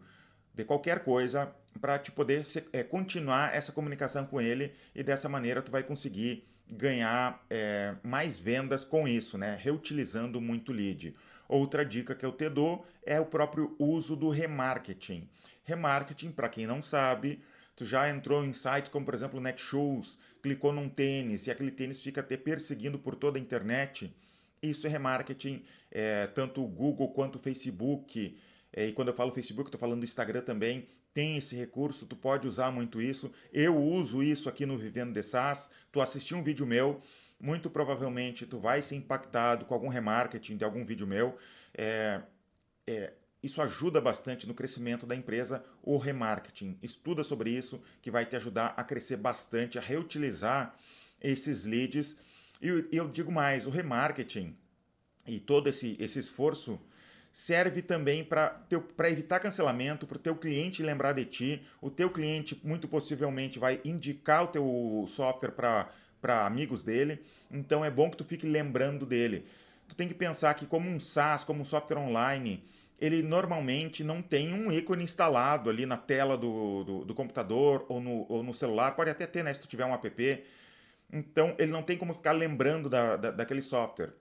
de 0.53 0.65
qualquer 0.65 1.03
coisa 1.03 1.53
para 1.79 1.97
te 1.99 2.11
poder 2.11 2.45
se, 2.45 2.65
é, 2.73 2.83
continuar 2.83 3.55
essa 3.55 3.71
comunicação 3.71 4.25
com 4.25 4.41
ele 4.41 4.73
e 4.93 5.01
dessa 5.03 5.29
maneira 5.29 5.61
tu 5.61 5.71
vai 5.71 5.83
conseguir 5.83 6.45
ganhar 6.69 7.43
é, 7.49 7.95
mais 8.03 8.39
vendas 8.39 8.83
com 8.83 9.07
isso, 9.07 9.37
né? 9.37 9.57
Reutilizando 9.59 10.39
muito 10.39 10.71
lead. 10.71 11.13
Outra 11.47 11.83
dica 11.83 12.13
que 12.13 12.25
eu 12.25 12.31
te 12.31 12.47
dou 12.49 12.85
é 13.03 13.19
o 13.19 13.25
próprio 13.25 13.75
uso 13.79 14.15
do 14.15 14.29
remarketing. 14.29 15.27
Remarketing, 15.63 16.31
para 16.31 16.47
quem 16.47 16.67
não 16.67 16.81
sabe, 16.81 17.41
tu 17.75 17.85
já 17.85 18.09
entrou 18.09 18.45
em 18.45 18.53
sites 18.53 18.91
como, 18.91 19.05
por 19.05 19.13
exemplo, 19.13 19.39
Netshoes, 19.39 20.17
clicou 20.43 20.71
num 20.71 20.87
tênis 20.87 21.47
e 21.47 21.51
aquele 21.51 21.71
tênis 21.71 22.03
fica 22.03 22.21
te 22.21 22.37
perseguindo 22.37 22.99
por 22.99 23.15
toda 23.15 23.39
a 23.39 23.41
internet. 23.41 24.13
Isso 24.61 24.85
é 24.85 24.89
remarketing, 24.89 25.63
é, 25.89 26.27
tanto 26.27 26.63
o 26.63 26.67
Google 26.67 27.09
quanto 27.13 27.37
o 27.37 27.39
Facebook. 27.39 28.37
É, 28.71 28.87
e 28.87 28.93
quando 28.93 29.07
eu 29.07 29.13
falo 29.13 29.31
Facebook, 29.31 29.69
estou 29.69 29.79
falando 29.79 29.99
do 29.99 30.05
Instagram 30.05 30.41
também. 30.41 30.87
Tem 31.19 31.35
esse 31.35 31.53
recurso, 31.53 32.05
tu 32.05 32.15
pode 32.15 32.47
usar 32.47 32.71
muito 32.71 33.01
isso. 33.01 33.29
Eu 33.51 33.77
uso 33.77 34.23
isso 34.23 34.47
aqui 34.47 34.65
no 34.65 34.77
Vivendo 34.77 35.11
de 35.11 35.21
SaaS. 35.21 35.69
Tu 35.91 35.99
assistiu 35.99 36.37
um 36.37 36.41
vídeo 36.41 36.65
meu, 36.65 37.01
muito 37.37 37.69
provavelmente 37.69 38.45
tu 38.45 38.57
vai 38.57 38.81
ser 38.81 38.95
impactado 38.95 39.65
com 39.65 39.73
algum 39.73 39.89
remarketing 39.89 40.55
de 40.55 40.63
algum 40.63 40.85
vídeo 40.85 41.05
meu. 41.05 41.37
É, 41.77 42.21
é, 42.87 43.11
isso 43.43 43.61
ajuda 43.61 43.99
bastante 43.99 44.47
no 44.47 44.53
crescimento 44.53 45.05
da 45.05 45.13
empresa, 45.13 45.61
o 45.83 45.97
remarketing. 45.97 46.79
Estuda 46.81 47.21
sobre 47.21 47.51
isso, 47.51 47.83
que 48.01 48.09
vai 48.09 48.25
te 48.25 48.37
ajudar 48.37 48.73
a 48.77 48.83
crescer 48.85 49.17
bastante, 49.17 49.77
a 49.77 49.81
reutilizar 49.81 50.73
esses 51.19 51.65
leads. 51.65 52.15
E 52.61 52.87
eu 52.93 53.09
digo 53.09 53.29
mais, 53.29 53.65
o 53.65 53.69
remarketing 53.69 54.55
e 55.27 55.37
todo 55.37 55.67
esse, 55.67 55.97
esse 55.99 56.17
esforço 56.17 56.79
serve 57.31 57.81
também 57.81 58.23
para 58.23 58.61
evitar 59.09 59.39
cancelamento, 59.39 60.07
para 60.07 60.17
o 60.17 60.19
teu 60.19 60.35
cliente 60.35 60.83
lembrar 60.83 61.13
de 61.13 61.25
ti. 61.25 61.63
O 61.81 61.89
teu 61.89 62.09
cliente, 62.09 62.59
muito 62.63 62.87
possivelmente, 62.87 63.59
vai 63.59 63.79
indicar 63.83 64.43
o 64.43 64.47
teu 64.47 65.05
software 65.07 65.51
para 65.51 66.45
amigos 66.45 66.83
dele. 66.83 67.21
Então 67.51 67.83
é 67.83 67.89
bom 67.89 68.09
que 68.09 68.17
tu 68.17 68.23
fique 68.23 68.47
lembrando 68.47 69.05
dele. 69.05 69.45
Tu 69.87 69.95
tem 69.95 70.07
que 70.07 70.13
pensar 70.13 70.53
que 70.53 70.65
como 70.65 70.89
um 70.89 70.99
SaaS, 70.99 71.43
como 71.43 71.61
um 71.61 71.65
software 71.65 71.97
online 71.97 72.63
ele 72.99 73.23
normalmente 73.23 74.03
não 74.03 74.21
tem 74.21 74.53
um 74.53 74.71
ícone 74.71 75.03
instalado 75.03 75.69
ali 75.69 75.85
na 75.85 75.97
tela 75.97 76.37
do, 76.37 76.83
do, 76.83 77.05
do, 77.05 77.15
computador 77.15 77.85
ou 77.87 78.01
no, 78.01 78.25
ou 78.27 78.43
no 78.43 78.53
celular. 78.53 78.91
Pode 78.91 79.09
até 79.09 79.25
ter, 79.25 79.43
né, 79.43 79.53
se 79.53 79.61
tu 79.61 79.67
tiver 79.67 79.85
um 79.85 79.93
app. 79.93 80.43
Então, 81.11 81.55
ele 81.57 81.71
não 81.71 81.81
tem 81.81 81.97
como 81.97 82.13
ficar 82.13 82.33
lembrando 82.33 82.89
da, 82.89 83.15
da, 83.15 83.31
daquele 83.31 83.61
software. 83.61 84.13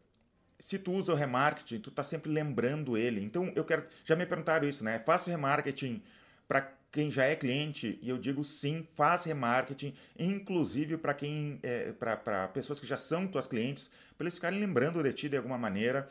Se 0.59 0.79
tu 0.79 0.93
usa 0.93 1.12
o 1.12 1.17
remarketing, 1.17 1.79
tu 1.79 1.91
tá 1.91 2.03
sempre 2.03 2.31
lembrando 2.31 2.97
ele. 2.97 3.23
Então, 3.23 3.53
eu 3.55 3.65
quero... 3.65 3.85
Já 4.05 4.17
me 4.17 4.27
perguntaram 4.27 4.69
isso, 4.69 4.83
né? 4.85 4.99
Faço 4.99 5.31
remarketing 5.31 6.03
para 6.47 6.73
quem 6.91 7.11
já 7.11 7.25
é 7.25 7.37
cliente? 7.37 7.99
E 8.03 8.09
eu 8.09 8.19
digo 8.19 8.43
sim, 8.43 8.83
faz 8.83 9.25
remarketing, 9.25 9.95
inclusive 10.19 10.97
para 10.97 11.15
quem... 11.15 11.61
É, 11.62 11.93
para 11.93 12.49
pessoas 12.49 12.81
que 12.81 12.87
já 12.87 12.97
são 12.97 13.27
tuas 13.27 13.47
clientes, 13.47 13.91
para 14.17 14.25
eles 14.25 14.35
ficarem 14.35 14.59
lembrando 14.59 15.03
de 15.03 15.12
ti 15.12 15.29
de 15.29 15.37
alguma 15.37 15.59
maneira 15.59 16.09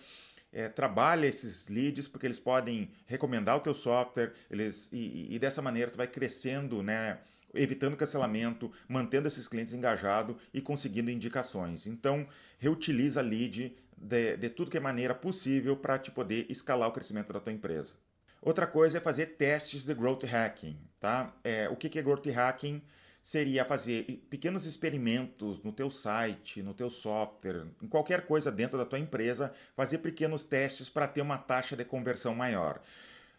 é, 0.51 0.69
trabalha 0.69 1.27
esses 1.27 1.67
leads 1.67 2.07
porque 2.07 2.25
eles 2.25 2.39
podem 2.39 2.89
recomendar 3.05 3.57
o 3.57 3.59
teu 3.59 3.73
software 3.73 4.33
eles, 4.49 4.89
e, 4.91 5.27
e 5.35 5.39
dessa 5.39 5.61
maneira 5.61 5.91
tu 5.91 5.97
vai 5.97 6.07
crescendo, 6.07 6.81
né? 6.81 7.19
evitando 7.53 7.95
cancelamento, 7.95 8.71
mantendo 8.87 9.27
esses 9.27 9.47
clientes 9.47 9.73
engajados 9.73 10.35
e 10.53 10.61
conseguindo 10.61 11.09
indicações. 11.09 11.87
Então, 11.87 12.27
reutiliza 12.59 13.21
lead 13.21 13.75
de, 13.97 14.37
de 14.37 14.49
tudo 14.49 14.71
que 14.71 14.77
é 14.77 14.79
maneira 14.79 15.15
possível 15.15 15.75
para 15.75 15.97
te 15.97 16.11
poder 16.11 16.45
escalar 16.49 16.89
o 16.89 16.91
crescimento 16.91 17.33
da 17.33 17.39
tua 17.39 17.51
empresa. 17.51 17.95
Outra 18.41 18.67
coisa 18.67 18.99
é 18.99 19.01
fazer 19.01 19.37
testes 19.37 19.83
de 19.83 19.93
growth 19.93 20.23
hacking. 20.23 20.77
Tá? 20.99 21.35
É, 21.43 21.67
o 21.69 21.75
que, 21.75 21.89
que 21.89 21.99
é 21.99 22.01
growth 22.01 22.27
hacking? 22.27 22.81
seria 23.27 23.65
fazer 23.65 24.05
pequenos 24.29 24.65
experimentos 24.65 25.61
no 25.61 25.73
teu 25.73 25.91
site, 25.91 26.63
no 26.63 26.73
teu 26.73 26.89
software, 26.89 27.65
em 27.83 27.87
qualquer 27.87 28.25
coisa 28.25 28.49
dentro 28.49 28.77
da 28.77 28.85
tua 28.85 28.99
empresa, 28.99 29.51
fazer 29.75 29.97
pequenos 29.97 30.45
testes 30.45 30.87
para 30.87 31.09
ter 31.09 31.19
uma 31.19 31.37
taxa 31.37 31.75
de 31.75 31.83
conversão 31.83 32.33
maior. 32.33 32.79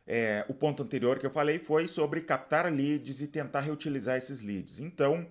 É, 0.07 0.45
o 0.47 0.53
ponto 0.53 0.83
anterior 0.83 1.19
que 1.19 1.25
eu 1.25 1.31
falei 1.31 1.59
foi 1.59 1.89
sobre 1.89 2.21
captar 2.21 2.71
leads 2.71 3.23
e 3.23 3.27
tentar 3.27 3.61
reutilizar 3.61 4.19
esses 4.19 4.43
leads. 4.43 4.79
Então, 4.79 5.27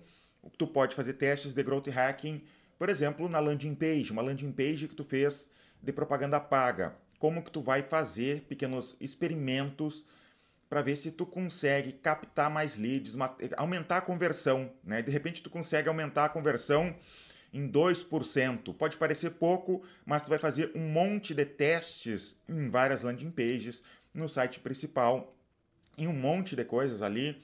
tu 0.56 0.66
pode 0.66 0.96
fazer 0.96 1.12
testes 1.12 1.54
de 1.54 1.62
growth 1.62 1.86
hacking, 1.86 2.42
por 2.78 2.88
exemplo, 2.88 3.28
na 3.28 3.40
landing 3.40 3.74
page, 3.74 4.12
uma 4.12 4.22
landing 4.22 4.52
page 4.52 4.88
que 4.88 4.94
tu 4.94 5.04
fez 5.04 5.50
de 5.82 5.92
propaganda 5.92 6.38
paga. 6.38 6.96
Como 7.18 7.42
que 7.42 7.50
tu 7.50 7.60
vai 7.60 7.82
fazer 7.82 8.42
pequenos 8.42 8.96
experimentos 9.00 10.04
para 10.68 10.82
ver 10.82 10.96
se 10.96 11.10
tu 11.10 11.26
consegue 11.26 11.92
captar 11.92 12.50
mais 12.50 12.78
leads, 12.78 13.14
aumentar 13.56 13.96
a 13.98 14.00
conversão, 14.00 14.70
né? 14.84 15.02
De 15.02 15.10
repente 15.10 15.42
tu 15.42 15.50
consegue 15.50 15.88
aumentar 15.88 16.26
a 16.26 16.28
conversão 16.28 16.94
em 17.52 17.68
2%. 17.68 18.74
Pode 18.74 18.96
parecer 18.96 19.30
pouco, 19.30 19.82
mas 20.04 20.22
tu 20.22 20.28
vai 20.28 20.38
fazer 20.38 20.70
um 20.74 20.88
monte 20.88 21.34
de 21.34 21.44
testes 21.44 22.36
em 22.48 22.68
várias 22.68 23.02
landing 23.02 23.30
pages, 23.30 23.82
no 24.14 24.28
site 24.28 24.60
principal, 24.60 25.34
em 25.96 26.06
um 26.06 26.12
monte 26.12 26.54
de 26.54 26.64
coisas 26.64 27.02
ali. 27.02 27.42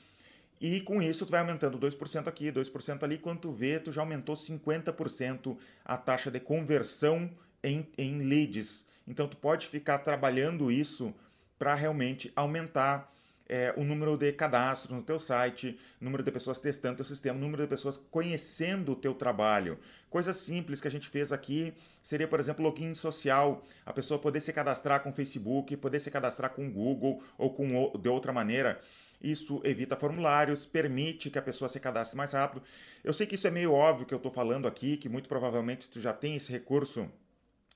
E 0.66 0.80
com 0.80 1.02
isso 1.02 1.26
tu 1.26 1.30
vai 1.30 1.40
aumentando 1.40 1.78
2% 1.78 2.26
aqui, 2.26 2.50
2% 2.50 3.02
ali, 3.02 3.18
quando 3.18 3.40
tu 3.40 3.52
vê, 3.52 3.78
tu 3.78 3.92
já 3.92 4.00
aumentou 4.00 4.34
50% 4.34 5.58
a 5.84 5.98
taxa 5.98 6.30
de 6.30 6.40
conversão 6.40 7.30
em, 7.62 7.86
em 7.98 8.22
leads. 8.22 8.86
Então 9.06 9.28
tu 9.28 9.36
pode 9.36 9.66
ficar 9.66 9.98
trabalhando 9.98 10.72
isso 10.72 11.14
para 11.58 11.74
realmente 11.74 12.32
aumentar 12.34 13.12
é, 13.46 13.74
o 13.76 13.84
número 13.84 14.16
de 14.16 14.32
cadastros 14.32 14.96
no 14.96 15.02
teu 15.02 15.20
site, 15.20 15.78
número 16.00 16.22
de 16.22 16.32
pessoas 16.32 16.60
testando 16.60 16.96
teu 16.96 17.04
sistema, 17.04 17.38
número 17.38 17.64
de 17.64 17.68
pessoas 17.68 17.98
conhecendo 18.10 18.92
o 18.92 18.96
teu 18.96 19.12
trabalho. 19.12 19.78
Coisas 20.08 20.38
simples 20.38 20.80
que 20.80 20.88
a 20.88 20.90
gente 20.90 21.10
fez 21.10 21.30
aqui 21.30 21.74
seria, 22.02 22.26
por 22.26 22.40
exemplo, 22.40 22.64
login 22.64 22.94
social, 22.94 23.62
a 23.84 23.92
pessoa 23.92 24.18
poder 24.18 24.40
se 24.40 24.50
cadastrar 24.50 25.02
com 25.02 25.12
Facebook, 25.12 25.76
poder 25.76 26.00
se 26.00 26.10
cadastrar 26.10 26.52
com 26.52 26.70
Google 26.70 27.22
ou 27.36 27.52
com 27.52 27.92
de 27.98 28.08
outra 28.08 28.32
maneira. 28.32 28.80
Isso 29.24 29.60
evita 29.64 29.96
formulários, 29.96 30.66
permite 30.66 31.30
que 31.30 31.38
a 31.38 31.42
pessoa 31.42 31.68
se 31.68 31.80
cadastre 31.80 32.14
mais 32.16 32.32
rápido. 32.34 32.62
Eu 33.02 33.14
sei 33.14 33.26
que 33.26 33.36
isso 33.36 33.46
é 33.46 33.50
meio 33.50 33.72
óbvio 33.72 34.04
que 34.04 34.12
eu 34.12 34.18
estou 34.18 34.30
falando 34.30 34.68
aqui, 34.68 34.98
que 34.98 35.08
muito 35.08 35.30
provavelmente 35.30 35.88
tu 35.88 35.98
já 35.98 36.12
tem 36.12 36.36
esse 36.36 36.52
recurso 36.52 37.10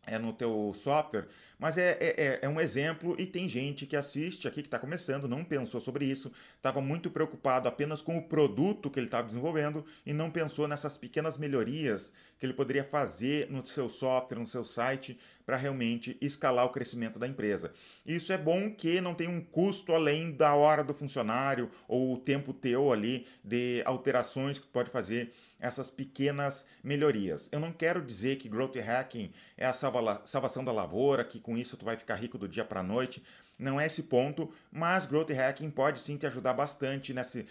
é 0.06 0.18
no 0.18 0.32
teu 0.32 0.72
software, 0.74 1.26
mas 1.58 1.76
é, 1.76 1.98
é, 2.00 2.14
é, 2.16 2.38
é 2.42 2.48
um 2.48 2.60
exemplo 2.60 3.16
e 3.18 3.26
tem 3.26 3.48
gente 3.48 3.86
que 3.86 3.96
assiste 3.96 4.46
aqui, 4.46 4.62
que 4.62 4.68
está 4.68 4.78
começando, 4.78 5.26
não 5.26 5.44
pensou 5.44 5.80
sobre 5.80 6.04
isso, 6.04 6.30
estava 6.56 6.80
muito 6.80 7.10
preocupado 7.10 7.68
apenas 7.68 8.00
com 8.00 8.16
o 8.16 8.22
produto 8.22 8.90
que 8.90 8.98
ele 8.98 9.06
estava 9.06 9.26
desenvolvendo 9.26 9.84
e 10.06 10.12
não 10.12 10.30
pensou 10.30 10.68
nessas 10.68 10.96
pequenas 10.96 11.36
melhorias 11.36 12.12
que 12.38 12.46
ele 12.46 12.54
poderia 12.54 12.84
fazer 12.84 13.50
no 13.50 13.64
seu 13.66 13.88
software, 13.88 14.38
no 14.38 14.46
seu 14.46 14.64
site, 14.64 15.18
para 15.44 15.56
realmente 15.56 16.16
escalar 16.20 16.66
o 16.66 16.70
crescimento 16.70 17.18
da 17.18 17.26
empresa. 17.26 17.72
Isso 18.06 18.32
é 18.32 18.38
bom 18.38 18.70
que 18.70 19.00
não 19.00 19.14
tem 19.14 19.26
um 19.26 19.40
custo 19.40 19.94
além 19.94 20.30
da 20.30 20.54
hora 20.54 20.84
do 20.84 20.92
funcionário 20.92 21.70
ou 21.88 22.12
o 22.12 22.18
tempo 22.18 22.52
teu 22.52 22.92
ali 22.92 23.26
de 23.42 23.82
alterações 23.84 24.58
que 24.58 24.66
tu 24.66 24.70
pode 24.70 24.90
fazer 24.90 25.32
essas 25.60 25.90
pequenas 25.90 26.64
melhorias. 26.84 27.48
Eu 27.50 27.60
não 27.60 27.72
quero 27.72 28.04
dizer 28.04 28.36
que 28.36 28.48
growth 28.48 28.76
hacking 28.76 29.32
é 29.56 29.66
a 29.66 29.72
salva 29.72 30.22
salvação 30.24 30.64
da 30.64 30.70
lavoura, 30.70 31.24
que 31.24 31.40
com 31.48 31.56
isso 31.56 31.78
tu 31.78 31.84
vai 31.86 31.96
ficar 31.96 32.16
rico 32.16 32.36
do 32.36 32.46
dia 32.46 32.62
para 32.62 32.80
a 32.80 32.82
noite. 32.82 33.22
Não 33.58 33.80
é 33.80 33.86
esse 33.86 34.02
ponto, 34.02 34.52
mas 34.70 35.06
growth 35.06 35.30
hacking 35.30 35.70
pode 35.70 35.98
sim 35.98 36.18
te 36.18 36.26
ajudar 36.26 36.52
bastante 36.52 37.14
nesse 37.14 37.46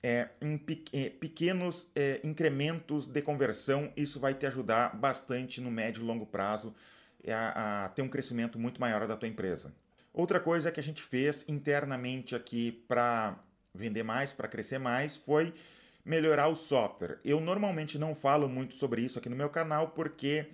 é, 0.00 0.28
em 0.40 0.60
é, 0.92 1.10
pequenos 1.10 1.88
é, 1.96 2.20
incrementos 2.22 3.08
de 3.08 3.20
conversão. 3.20 3.92
Isso 3.96 4.20
vai 4.20 4.32
te 4.32 4.46
ajudar 4.46 4.94
bastante 4.94 5.60
no 5.60 5.72
médio 5.72 6.04
e 6.04 6.06
longo 6.06 6.24
prazo 6.24 6.72
a, 7.26 7.84
a 7.84 7.88
ter 7.88 8.02
um 8.02 8.08
crescimento 8.08 8.60
muito 8.60 8.80
maior 8.80 9.08
da 9.08 9.16
tua 9.16 9.28
empresa. 9.28 9.74
Outra 10.14 10.38
coisa 10.38 10.70
que 10.70 10.78
a 10.78 10.82
gente 10.82 11.02
fez 11.02 11.44
internamente 11.48 12.36
aqui 12.36 12.70
para 12.86 13.36
vender 13.74 14.04
mais, 14.04 14.32
para 14.32 14.46
crescer 14.46 14.78
mais, 14.78 15.16
foi 15.16 15.52
melhorar 16.04 16.46
o 16.46 16.54
software. 16.54 17.18
Eu 17.24 17.40
normalmente 17.40 17.98
não 17.98 18.14
falo 18.14 18.48
muito 18.48 18.76
sobre 18.76 19.02
isso 19.02 19.18
aqui 19.18 19.28
no 19.28 19.34
meu 19.34 19.50
canal 19.50 19.88
porque 19.88 20.46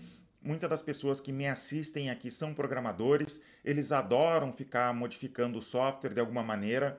muitas 0.49 0.71
das 0.71 0.81
pessoas 0.81 1.21
que 1.21 1.31
me 1.31 1.47
assistem 1.47 2.09
aqui 2.09 2.31
são 2.31 2.55
programadores, 2.55 3.39
eles 3.63 3.93
adoram 3.93 4.51
ficar 4.51 4.95
modificando 4.95 5.59
o 5.59 5.63
software 5.63 6.15
de 6.15 6.21
alguma 6.21 6.43
maneira. 6.43 6.99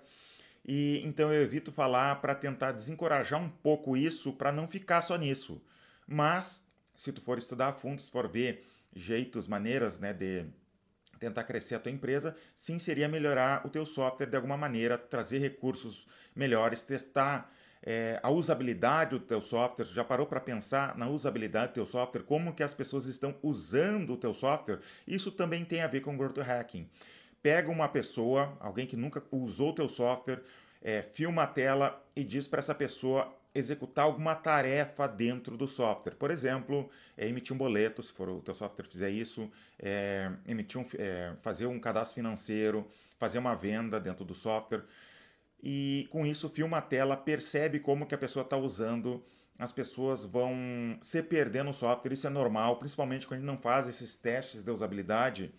E 0.63 1.01
então 1.03 1.33
eu 1.33 1.41
evito 1.41 1.71
falar 1.71 2.17
para 2.17 2.35
tentar 2.35 2.71
desencorajar 2.73 3.41
um 3.41 3.49
pouco 3.49 3.97
isso, 3.97 4.33
para 4.33 4.51
não 4.51 4.67
ficar 4.67 5.01
só 5.01 5.17
nisso. 5.17 5.59
Mas 6.07 6.63
se 6.95 7.11
tu 7.11 7.21
for 7.21 7.39
estudar 7.39 7.69
a 7.69 7.73
fundo, 7.73 7.99
se 7.99 8.11
for 8.11 8.27
ver 8.27 8.67
jeitos, 8.95 9.47
maneiras, 9.47 9.97
né, 9.97 10.13
de 10.13 10.45
tentar 11.19 11.43
crescer 11.43 11.73
a 11.73 11.79
tua 11.79 11.91
empresa, 11.91 12.35
sim 12.55 12.77
seria 12.77 13.09
melhorar 13.09 13.65
o 13.65 13.69
teu 13.69 13.85
software 13.85 14.27
de 14.27 14.35
alguma 14.35 14.57
maneira, 14.57 14.95
trazer 14.95 15.39
recursos 15.39 16.07
melhores, 16.35 16.83
testar 16.83 17.51
é, 17.81 18.19
a 18.21 18.29
usabilidade 18.29 19.11
do 19.11 19.19
teu 19.19 19.39
software, 19.39 19.85
já 19.85 20.03
parou 20.03 20.25
para 20.25 20.39
pensar 20.39 20.97
na 20.97 21.07
usabilidade 21.07 21.69
do 21.69 21.75
teu 21.75 21.85
software, 21.85 22.23
como 22.23 22.53
que 22.53 22.63
as 22.63 22.73
pessoas 22.73 23.05
estão 23.05 23.35
usando 23.41 24.13
o 24.13 24.17
teu 24.17 24.33
software? 24.33 24.79
Isso 25.07 25.31
também 25.31 25.63
tem 25.63 25.81
a 25.81 25.87
ver 25.87 26.01
com 26.01 26.17
growth 26.17 26.37
hacking. 26.37 26.89
Pega 27.41 27.71
uma 27.71 27.87
pessoa, 27.87 28.57
alguém 28.59 28.85
que 28.85 28.97
nunca 28.97 29.23
usou 29.31 29.69
o 29.69 29.75
teu 29.75 29.87
software, 29.87 30.41
é, 30.81 31.01
filma 31.01 31.43
a 31.43 31.47
tela 31.47 32.03
e 32.15 32.23
diz 32.23 32.47
para 32.47 32.59
essa 32.59 32.75
pessoa 32.75 33.33
executar 33.53 34.05
alguma 34.05 34.35
tarefa 34.35 35.07
dentro 35.07 35.57
do 35.57 35.67
software. 35.67 36.15
Por 36.15 36.31
exemplo, 36.31 36.89
é 37.17 37.27
emitir 37.27 37.53
um 37.53 37.57
boleto, 37.57 38.03
se 38.03 38.11
for 38.11 38.29
o 38.29 38.41
teu 38.41 38.53
software 38.53 38.85
fizer 38.85 39.09
isso, 39.09 39.49
é, 39.79 40.31
emitir 40.45 40.79
um, 40.79 40.85
é, 40.97 41.33
fazer 41.41 41.65
um 41.65 41.79
cadastro 41.79 42.15
financeiro, 42.15 42.87
fazer 43.17 43.39
uma 43.39 43.55
venda 43.55 43.99
dentro 43.99 44.23
do 44.23 44.35
software 44.35 44.83
e 45.61 46.07
com 46.09 46.25
isso 46.25 46.49
filma 46.49 46.77
a 46.77 46.81
tela, 46.81 47.17
percebe 47.17 47.79
como 47.79 48.05
que 48.05 48.15
a 48.15 48.17
pessoa 48.17 48.43
está 48.43 48.57
usando, 48.57 49.23
as 49.57 49.71
pessoas 49.71 50.23
vão 50.23 50.55
se 51.01 51.21
perder 51.21 51.63
no 51.63 51.73
software, 51.73 52.13
isso 52.13 52.27
é 52.27 52.29
normal, 52.29 52.77
principalmente 52.77 53.27
quando 53.27 53.39
a 53.39 53.41
gente 53.41 53.47
não 53.47 53.57
faz 53.57 53.87
esses 53.87 54.15
testes 54.15 54.63
de 54.63 54.71
usabilidade. 54.71 55.53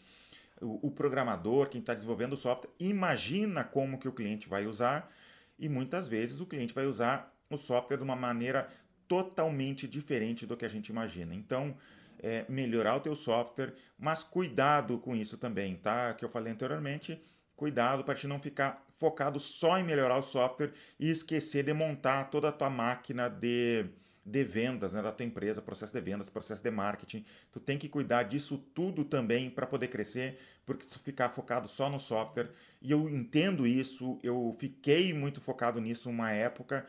O, 0.60 0.88
o 0.88 0.90
programador, 0.90 1.68
quem 1.68 1.80
está 1.80 1.94
desenvolvendo 1.94 2.32
o 2.32 2.36
software, 2.36 2.70
imagina 2.78 3.62
como 3.62 3.98
que 3.98 4.08
o 4.08 4.12
cliente 4.12 4.48
vai 4.48 4.66
usar 4.66 5.10
e 5.58 5.68
muitas 5.68 6.08
vezes 6.08 6.40
o 6.40 6.46
cliente 6.46 6.72
vai 6.72 6.86
usar 6.86 7.34
o 7.50 7.56
software 7.56 7.98
de 7.98 8.02
uma 8.02 8.16
maneira 8.16 8.68
totalmente 9.06 9.86
diferente 9.88 10.46
do 10.46 10.56
que 10.56 10.64
a 10.64 10.68
gente 10.68 10.88
imagina. 10.88 11.34
Então, 11.34 11.76
é, 12.22 12.44
melhorar 12.48 12.96
o 12.96 13.00
teu 13.00 13.16
software, 13.16 13.74
mas 13.98 14.22
cuidado 14.22 14.98
com 14.98 15.16
isso 15.16 15.36
também, 15.36 15.76
tá? 15.76 16.14
Que 16.14 16.24
eu 16.24 16.28
falei 16.28 16.52
anteriormente, 16.52 17.20
cuidado 17.60 18.02
para 18.02 18.14
te 18.14 18.26
não 18.26 18.38
ficar 18.38 18.82
focado 18.94 19.38
só 19.38 19.76
em 19.78 19.84
melhorar 19.84 20.16
o 20.16 20.22
software 20.22 20.72
e 20.98 21.10
esquecer 21.10 21.62
de 21.62 21.74
montar 21.74 22.30
toda 22.30 22.48
a 22.48 22.52
tua 22.52 22.70
máquina 22.70 23.28
de, 23.28 23.84
de 24.24 24.42
vendas, 24.44 24.94
né, 24.94 25.02
da 25.02 25.12
tua 25.12 25.26
empresa, 25.26 25.60
processo 25.60 25.92
de 25.92 26.00
vendas, 26.00 26.30
processo 26.30 26.62
de 26.62 26.70
marketing. 26.70 27.22
Tu 27.52 27.60
tem 27.60 27.76
que 27.76 27.86
cuidar 27.86 28.22
disso 28.22 28.56
tudo 28.74 29.04
também 29.04 29.50
para 29.50 29.66
poder 29.66 29.88
crescer, 29.88 30.38
porque 30.64 30.86
tu 30.86 30.98
ficar 30.98 31.28
focado 31.28 31.68
só 31.68 31.90
no 31.90 32.00
software, 32.00 32.50
e 32.80 32.90
eu 32.90 33.10
entendo 33.10 33.66
isso, 33.66 34.18
eu 34.22 34.56
fiquei 34.58 35.12
muito 35.12 35.38
focado 35.38 35.82
nisso 35.82 36.08
uma 36.08 36.32
época, 36.32 36.86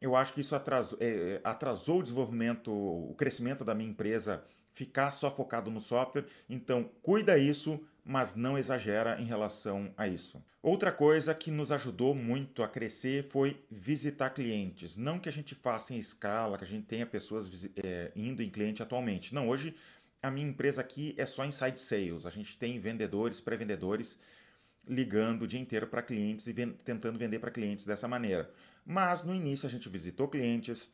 eu 0.00 0.16
acho 0.16 0.32
que 0.32 0.40
isso 0.40 0.56
atrasou, 0.56 0.98
é, 1.00 1.40
atrasou 1.44 2.00
o 2.00 2.02
desenvolvimento, 2.02 2.72
o 2.72 3.14
crescimento 3.14 3.64
da 3.64 3.76
minha 3.76 3.90
empresa, 3.90 4.42
ficar 4.72 5.12
só 5.12 5.30
focado 5.30 5.70
no 5.70 5.80
software. 5.80 6.24
Então, 6.48 6.90
cuida 7.00 7.38
isso, 7.38 7.80
mas 8.04 8.34
não 8.34 8.58
exagera 8.58 9.20
em 9.20 9.24
relação 9.24 9.92
a 9.96 10.08
isso. 10.08 10.42
Outra 10.62 10.92
coisa 10.92 11.34
que 11.34 11.50
nos 11.50 11.72
ajudou 11.72 12.14
muito 12.14 12.62
a 12.62 12.68
crescer 12.68 13.22
foi 13.24 13.62
visitar 13.70 14.30
clientes. 14.30 14.96
Não 14.96 15.18
que 15.18 15.28
a 15.28 15.32
gente 15.32 15.54
faça 15.54 15.94
em 15.94 15.98
escala, 15.98 16.58
que 16.58 16.64
a 16.64 16.66
gente 16.66 16.86
tenha 16.86 17.06
pessoas 17.06 17.68
é, 17.82 18.12
indo 18.14 18.42
em 18.42 18.50
cliente 18.50 18.82
atualmente. 18.82 19.34
Não, 19.34 19.48
hoje 19.48 19.74
a 20.22 20.30
minha 20.30 20.48
empresa 20.48 20.80
aqui 20.80 21.14
é 21.16 21.24
só 21.24 21.44
inside 21.44 21.80
sales. 21.80 22.26
A 22.26 22.30
gente 22.30 22.58
tem 22.58 22.78
vendedores, 22.78 23.40
pré-vendedores 23.40 24.18
ligando 24.86 25.42
o 25.42 25.46
dia 25.46 25.60
inteiro 25.60 25.86
para 25.86 26.02
clientes 26.02 26.46
e 26.46 26.54
tentando 26.54 27.18
vender 27.18 27.38
para 27.38 27.50
clientes 27.50 27.86
dessa 27.86 28.08
maneira. 28.08 28.50
Mas 28.84 29.22
no 29.22 29.34
início 29.34 29.66
a 29.66 29.70
gente 29.70 29.88
visitou 29.88 30.28
clientes, 30.28 30.90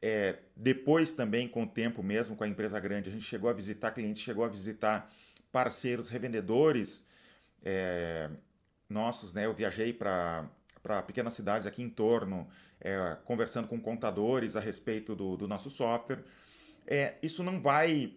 é, 0.00 0.38
depois 0.56 1.12
também 1.12 1.48
com 1.48 1.62
o 1.64 1.66
tempo 1.66 2.02
mesmo 2.02 2.36
com 2.36 2.44
a 2.44 2.48
empresa 2.48 2.78
grande 2.80 3.08
a 3.08 3.12
gente 3.12 3.24
chegou 3.24 3.48
a 3.48 3.52
visitar 3.52 3.90
clientes, 3.90 4.22
chegou 4.22 4.44
a 4.44 4.48
visitar 4.48 5.12
parceiros 5.56 6.10
revendedores 6.10 7.02
é, 7.64 8.28
nossos, 8.90 9.32
né? 9.32 9.46
Eu 9.46 9.54
viajei 9.54 9.90
para 9.90 10.46
para 10.82 11.02
pequenas 11.02 11.34
cidades 11.34 11.66
aqui 11.66 11.82
em 11.82 11.88
torno, 11.88 12.46
é, 12.80 13.16
conversando 13.24 13.66
com 13.66 13.80
contadores 13.80 14.54
a 14.54 14.60
respeito 14.60 15.16
do, 15.16 15.36
do 15.36 15.48
nosso 15.48 15.68
software. 15.68 16.22
É, 16.86 17.16
isso 17.22 17.42
não 17.42 17.58
vai 17.58 18.12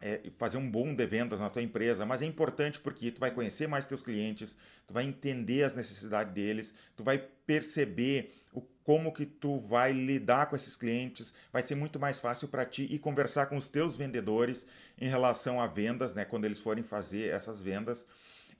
é, 0.00 0.22
fazer 0.30 0.56
um 0.56 0.70
boom 0.70 0.94
de 0.94 1.04
vendas 1.04 1.40
na 1.40 1.50
tua 1.50 1.60
empresa, 1.60 2.06
mas 2.06 2.22
é 2.22 2.24
importante 2.24 2.80
porque 2.80 3.10
tu 3.10 3.20
vai 3.20 3.32
conhecer 3.32 3.66
mais 3.66 3.84
teus 3.84 4.00
clientes, 4.00 4.56
tu 4.86 4.94
vai 4.94 5.04
entender 5.04 5.64
as 5.64 5.74
necessidades 5.74 6.32
deles, 6.32 6.72
tu 6.96 7.02
vai 7.04 7.18
perceber 7.18 8.32
o, 8.54 8.62
como 8.90 9.12
que 9.12 9.24
tu 9.24 9.56
vai 9.56 9.92
lidar 9.92 10.46
com 10.46 10.56
esses 10.56 10.74
clientes, 10.74 11.32
vai 11.52 11.62
ser 11.62 11.76
muito 11.76 12.00
mais 12.00 12.18
fácil 12.18 12.48
para 12.48 12.66
ti 12.66 12.88
e 12.90 12.98
conversar 12.98 13.46
com 13.46 13.56
os 13.56 13.68
teus 13.68 13.96
vendedores 13.96 14.66
em 15.00 15.08
relação 15.08 15.60
a 15.60 15.66
vendas, 15.68 16.12
né, 16.12 16.24
quando 16.24 16.44
eles 16.44 16.60
forem 16.60 16.82
fazer 16.82 17.32
essas 17.32 17.62
vendas. 17.62 18.04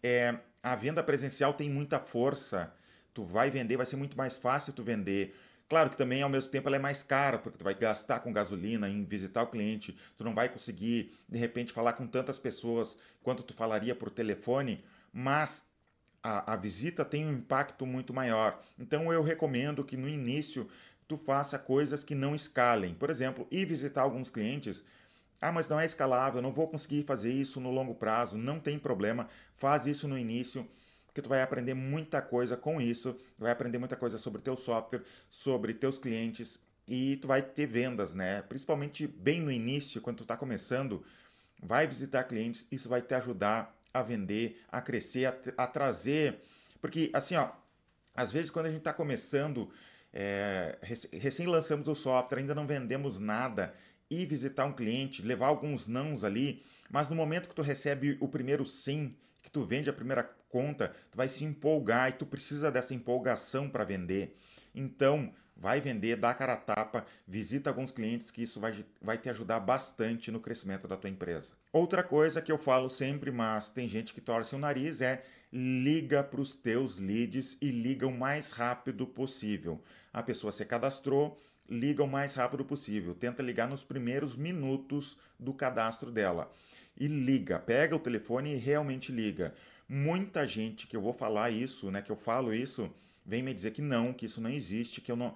É, 0.01 0.39
a 0.63 0.77
venda 0.77 1.03
presencial 1.03 1.53
tem 1.53 1.69
muita 1.69 1.99
força, 1.99 2.73
tu 3.13 3.25
vai 3.25 3.51
vender, 3.51 3.77
vai 3.77 3.87
ser 3.87 3.97
muito 3.97 4.17
mais 4.17 4.39
fácil 4.39 4.73
tu 4.73 4.85
vender. 4.85 5.35
Claro 5.69 5.91
que 5.91 5.97
também, 5.97 6.23
ao 6.23 6.31
mesmo 6.31 6.49
tempo, 6.49 6.69
ela 6.69 6.77
é 6.77 6.79
mais 6.79 7.03
cara, 7.03 7.37
porque 7.37 7.59
tu 7.59 7.65
vai 7.65 7.75
gastar 7.75 8.21
com 8.21 8.33
gasolina 8.33 8.89
em 8.89 9.03
visitar 9.05 9.43
o 9.43 9.49
cliente, 9.49 9.99
tu 10.17 10.23
não 10.23 10.33
vai 10.33 10.49
conseguir, 10.49 11.13
de 11.29 11.39
repente, 11.39 11.73
falar 11.73 11.95
com 11.95 12.07
tantas 12.07 12.39
pessoas 12.39 12.97
quanto 13.21 13.43
tu 13.43 13.53
falaria 13.53 13.97
por 13.97 14.11
telefone, 14.11 14.85
mas 15.13 15.65
a, 16.23 16.53
a 16.53 16.57
visita 16.57 17.05
tem 17.05 17.27
um 17.27 17.33
impacto 17.33 17.87
muito 17.87 18.13
maior. 18.13 18.61
Então 18.79 19.13
eu 19.13 19.23
recomendo 19.23 19.85
que 19.85 19.97
no 19.97 20.09
início 20.09 20.69
tu 21.09 21.17
faça 21.17 21.59
coisas 21.59 22.05
que 22.05 22.15
não 22.15 22.35
escalem. 22.35 22.95
Por 22.95 23.11
exemplo, 23.11 23.47
ir 23.51 23.65
visitar 23.65 24.03
alguns 24.03 24.31
clientes 24.31 24.85
ah, 25.41 25.51
mas 25.51 25.71
não 25.71 25.81
é 25.81 25.87
escalável, 25.87 26.43
não 26.43 26.53
vou 26.53 26.69
conseguir 26.69 27.03
fazer 27.03 27.33
isso 27.33 27.61
no 27.61 27.71
longo 27.71 27.95
prazo. 27.95 28.37
Não 28.37 28.61
tem 28.61 28.79
problema, 28.79 29.27
faz 29.55 29.87
isso 29.87 30.07
no 30.07 30.19
início 30.19 30.69
porque 31.11 31.21
tu 31.21 31.29
vai 31.29 31.43
aprender 31.43 31.75
muita 31.75 32.23
coisa 32.23 32.57
com 32.57 32.81
isso, 32.81 33.17
vai 33.37 33.51
aprender 33.51 33.79
muita 33.79 33.97
coisa 33.97 34.17
sobre 34.17 34.41
teu 34.41 34.57
software, 34.57 35.03
sobre 35.29 35.75
teus 35.75 35.99
clientes 35.99 36.61
e 36.87 37.17
tu 37.17 37.27
vai 37.27 37.43
ter 37.43 37.67
vendas, 37.67 38.15
né? 38.15 38.43
Principalmente 38.43 39.09
bem 39.09 39.41
no 39.41 39.51
início, 39.51 40.01
quando 40.01 40.19
tu 40.19 40.23
está 40.23 40.37
começando, 40.37 41.05
vai 41.61 41.85
visitar 41.85 42.25
clientes, 42.25 42.65
isso 42.71 42.89
vai 42.89 43.03
te 43.03 43.13
ajudar 43.15 43.77
a 43.93 44.03
vender, 44.03 44.61
a 44.69 44.81
crescer, 44.81 45.27
a, 45.27 45.65
a 45.65 45.67
trazer, 45.67 46.41
porque 46.81 47.11
assim, 47.13 47.37
ó, 47.37 47.51
às 48.15 48.33
vezes 48.33 48.51
quando 48.51 48.67
a 48.67 48.71
gente 48.71 48.81
está 48.81 48.93
começando, 48.93 49.71
é, 50.13 50.79
recém 51.13 51.47
lançamos 51.47 51.89
o 51.89 51.95
software, 51.95 52.39
ainda 52.39 52.55
não 52.55 52.67
vendemos 52.67 53.21
nada, 53.21 53.75
e 54.11 54.27
visitar 54.27 54.65
um 54.65 54.73
cliente, 54.73 55.23
levar 55.23 55.47
alguns 55.47 55.87
nãos 55.87 56.25
ali, 56.25 56.65
mas 56.91 57.09
no 57.09 57.15
momento 57.15 57.49
que 57.49 57.55
tu 57.55 57.63
recebe 57.63 58.19
o 58.21 58.27
primeiro 58.27 58.67
sim, 58.67 59.17
que 59.41 59.51
tu 59.51 59.63
vende 59.63 59.89
a 59.89 59.93
primeira 59.93 60.25
conta, 60.49 60.93
tu 61.11 61.17
vai 61.17 61.29
se 61.29 61.45
empolgar 61.45 62.11
e 62.11 62.15
tu 62.15 62.27
precisa 62.27 62.73
dessa 62.73 62.93
empolgação 62.93 63.71
para 63.71 63.85
vender. 63.85 64.37
Então, 64.75 65.33
vai 65.61 65.79
vender, 65.79 66.17
dá 66.17 66.31
a 66.31 66.35
cara 66.35 66.55
a 66.55 66.57
tapa, 66.57 67.05
visita 67.29 67.69
alguns 67.69 67.93
clientes 67.93 68.31
que 68.31 68.43
isso 68.43 68.59
vai, 68.59 68.85
vai 69.01 69.19
te 69.19 69.29
ajudar 69.29 69.61
bastante 69.61 70.33
no 70.33 70.41
crescimento 70.41 70.89
da 70.89 70.97
tua 70.97 71.11
empresa. 71.11 71.53
Outra 71.71 72.03
coisa 72.03 72.41
que 72.41 72.51
eu 72.51 72.57
falo 72.57 72.89
sempre, 72.89 73.31
mas 73.31 73.71
tem 73.71 73.87
gente 73.87 74.15
que 74.15 74.23
torce 74.23 74.57
o 74.57 74.59
nariz, 74.59 75.03
é 75.03 75.23
liga 75.53 76.25
para 76.25 76.41
os 76.41 76.55
teus 76.55 76.99
leads 76.99 77.59
e 77.61 77.71
liga 77.71 78.07
o 78.07 78.19
mais 78.19 78.53
rápido 78.53 79.07
possível. 79.07 79.83
A 80.13 80.23
pessoa 80.23 80.51
se 80.51 80.65
cadastrou, 80.65 81.39
liga 81.69 82.03
o 82.03 82.09
mais 82.09 82.35
rápido 82.35 82.65
possível. 82.65 83.15
Tenta 83.15 83.43
ligar 83.43 83.69
nos 83.69 83.85
primeiros 83.85 84.35
minutos 84.35 85.19
do 85.39 85.53
cadastro 85.53 86.11
dela 86.11 86.51
e 86.99 87.07
liga, 87.07 87.59
pega 87.59 87.95
o 87.95 88.01
telefone 88.01 88.55
e 88.55 88.59
realmente 88.59 89.13
liga. 89.13 89.55
Muita 89.87 90.47
gente 90.47 90.87
que 90.87 90.97
eu 90.97 91.03
vou 91.03 91.13
falar 91.13 91.51
isso, 91.51 91.91
né, 91.91 92.01
que 92.01 92.11
eu 92.11 92.17
falo 92.17 92.55
isso, 92.55 92.91
vem 93.25 93.43
me 93.43 93.55
dizer 93.55 93.73
que 93.73 93.83
não, 93.83 94.13
que 94.13 94.27
isso 94.27 94.41
não 94.41 94.51
existe, 94.51 95.01
que 95.01 95.11
eu 95.11 95.17
não 95.17 95.35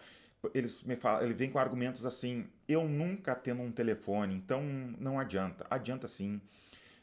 eles 0.53 0.83
me 0.83 0.97
falam, 0.97 1.23
ele 1.25 1.35
vem 1.35 1.51
com 1.51 1.59
argumentos 1.59 2.05
assim, 2.05 2.47
eu 2.69 2.87
nunca 2.87 3.35
tendo 3.35 3.63
um 3.63 3.73
telefone, 3.73 4.35
então 4.35 4.63
não 4.99 5.19
adianta. 5.19 5.67
Adianta 5.71 6.09
sim. 6.09 6.41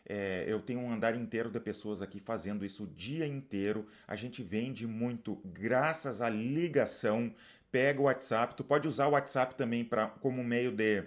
É, 0.06 0.44
eu 0.48 0.60
tenho 0.60 0.80
um 0.80 0.92
andar 0.92 1.16
inteiro 1.16 1.50
de 1.50 1.60
pessoas 1.60 2.02
aqui 2.02 2.20
fazendo 2.20 2.66
isso 2.66 2.84
o 2.84 2.88
dia 2.88 3.26
inteiro. 3.26 3.88
A 4.08 4.16
gente 4.16 4.44
vende 4.44 4.86
muito 4.86 5.40
graças 5.46 6.22
à 6.22 6.30
ligação. 6.30 7.34
Pega 7.72 8.02
o 8.02 8.04
WhatsApp, 8.04 8.56
tu 8.56 8.64
pode 8.64 8.88
usar 8.88 9.08
o 9.08 9.12
WhatsApp 9.12 9.56
também 9.56 9.86
pra, 9.86 10.08
como 10.08 10.44
meio 10.44 10.72
de 10.72 11.06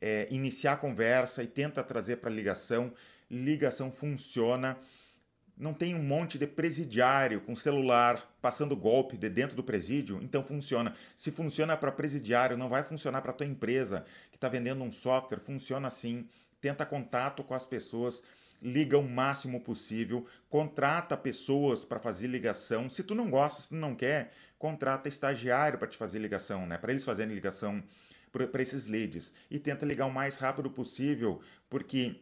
é, 0.00 0.28
iniciar 0.30 0.74
a 0.74 0.76
conversa 0.76 1.42
e 1.42 1.46
tenta 1.46 1.82
trazer 1.82 2.16
para 2.16 2.30
ligação. 2.30 2.92
Ligação 3.30 3.90
funciona. 3.90 4.76
Não 5.56 5.74
tem 5.74 5.94
um 5.94 6.02
monte 6.02 6.38
de 6.38 6.46
presidiário 6.46 7.40
com 7.40 7.54
celular 7.54 8.34
passando 8.40 8.76
golpe 8.76 9.16
de 9.16 9.28
dentro 9.28 9.54
do 9.54 9.62
presídio, 9.62 10.18
então 10.22 10.42
funciona. 10.42 10.92
Se 11.16 11.30
funciona 11.30 11.76
para 11.76 11.92
presidiário, 11.92 12.56
não 12.56 12.68
vai 12.68 12.82
funcionar 12.82 13.22
para 13.22 13.32
tua 13.32 13.46
empresa 13.46 14.04
que 14.30 14.36
está 14.36 14.48
vendendo 14.48 14.82
um 14.82 14.90
software. 14.90 15.38
Funciona 15.38 15.88
assim. 15.88 16.26
Tenta 16.60 16.86
contato 16.86 17.44
com 17.44 17.54
as 17.54 17.66
pessoas 17.66 18.22
liga 18.62 18.96
o 18.96 19.02
máximo 19.02 19.60
possível, 19.60 20.24
contrata 20.48 21.16
pessoas 21.16 21.84
para 21.84 21.98
fazer 21.98 22.28
ligação. 22.28 22.88
Se 22.88 23.02
tu 23.02 23.14
não 23.14 23.28
gosta, 23.28 23.60
se 23.60 23.70
tu 23.70 23.74
não 23.74 23.94
quer, 23.94 24.32
contrata 24.56 25.08
estagiário 25.08 25.78
para 25.78 25.88
te 25.88 25.96
fazer 25.96 26.20
ligação, 26.20 26.64
né? 26.64 26.78
Para 26.78 26.92
eles 26.92 27.04
fazerem 27.04 27.34
ligação 27.34 27.82
para 28.30 28.62
esses 28.62 28.86
leads 28.86 29.34
e 29.50 29.58
tenta 29.58 29.84
ligar 29.84 30.06
o 30.06 30.12
mais 30.12 30.38
rápido 30.38 30.70
possível, 30.70 31.40
porque 31.68 32.20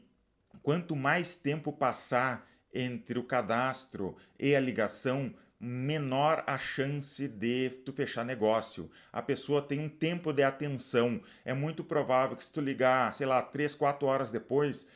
quanto 0.63 0.97
mais 0.97 1.37
tempo 1.37 1.73
passar 1.73 2.49
entre 2.73 3.19
o 3.19 3.25
cadastro 3.25 4.17
e 4.39 4.55
a 4.55 4.61
ligação, 4.61 5.35
menor 5.61 6.43
a 6.47 6.57
chance 6.57 7.29
de 7.29 7.71
tu 7.85 7.93
fechar 7.93 8.25
negócio. 8.25 8.91
A 9.13 9.21
pessoa 9.21 9.61
tem 9.61 9.79
um 9.79 9.89
tempo 9.89 10.33
de 10.33 10.43
atenção. 10.43 11.21
É 11.45 11.53
muito 11.53 11.85
provável 11.85 12.37
que 12.37 12.45
se 12.45 12.53
tu 12.53 12.61
ligar, 12.61 13.13
sei 13.13 13.27
lá, 13.27 13.43
3, 13.43 13.75
4 13.75 14.07
horas 14.07 14.31
depois, 14.31 14.87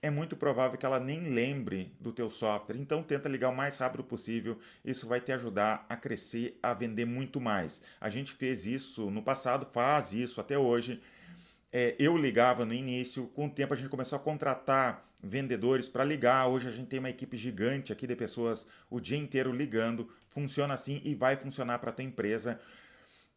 é 0.00 0.10
muito 0.10 0.36
provável 0.36 0.76
que 0.76 0.84
ela 0.84 0.98
nem 0.98 1.30
lembre 1.30 1.94
do 2.00 2.12
teu 2.12 2.28
software. 2.28 2.76
Então 2.76 3.02
tenta 3.02 3.28
ligar 3.28 3.50
o 3.50 3.56
mais 3.56 3.78
rápido 3.78 4.02
possível. 4.02 4.58
Isso 4.84 5.06
vai 5.06 5.20
te 5.20 5.32
ajudar 5.32 5.86
a 5.88 5.96
crescer, 5.96 6.58
a 6.62 6.72
vender 6.74 7.04
muito 7.04 7.40
mais. 7.40 7.80
A 8.00 8.10
gente 8.10 8.32
fez 8.32 8.66
isso 8.66 9.10
no 9.10 9.22
passado, 9.22 9.64
faz 9.64 10.12
isso 10.12 10.40
até 10.40 10.58
hoje. 10.58 11.00
É, 11.72 11.96
eu 11.98 12.16
ligava 12.16 12.64
no 12.64 12.74
início, 12.74 13.28
com 13.28 13.46
o 13.46 13.50
tempo 13.50 13.72
a 13.72 13.76
gente 13.76 13.88
começou 13.88 14.16
a 14.16 14.20
contratar 14.20 15.08
vendedores 15.22 15.88
para 15.88 16.04
ligar. 16.04 16.48
Hoje 16.48 16.68
a 16.68 16.72
gente 16.72 16.88
tem 16.88 16.98
uma 16.98 17.10
equipe 17.10 17.36
gigante 17.36 17.92
aqui 17.92 18.06
de 18.06 18.16
pessoas 18.16 18.66
o 18.90 18.98
dia 18.98 19.16
inteiro 19.16 19.52
ligando. 19.52 20.10
Funciona 20.26 20.74
assim 20.74 21.00
e 21.04 21.14
vai 21.14 21.36
funcionar 21.36 21.78
para 21.78 21.92
tua 21.92 22.04
empresa. 22.04 22.60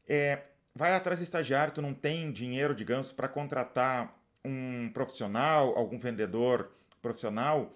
É, 0.08 0.44
vai 0.74 0.94
atrás 0.94 1.20
de 1.20 1.24
estagiário, 1.24 1.74
tu 1.74 1.82
não 1.82 1.94
tem 1.94 2.32
dinheiro, 2.32 2.74
digamos, 2.74 3.12
para 3.12 3.28
contratar 3.28 4.18
um 4.44 4.90
profissional, 4.94 5.78
algum 5.78 5.98
vendedor 5.98 6.72
profissional, 7.02 7.76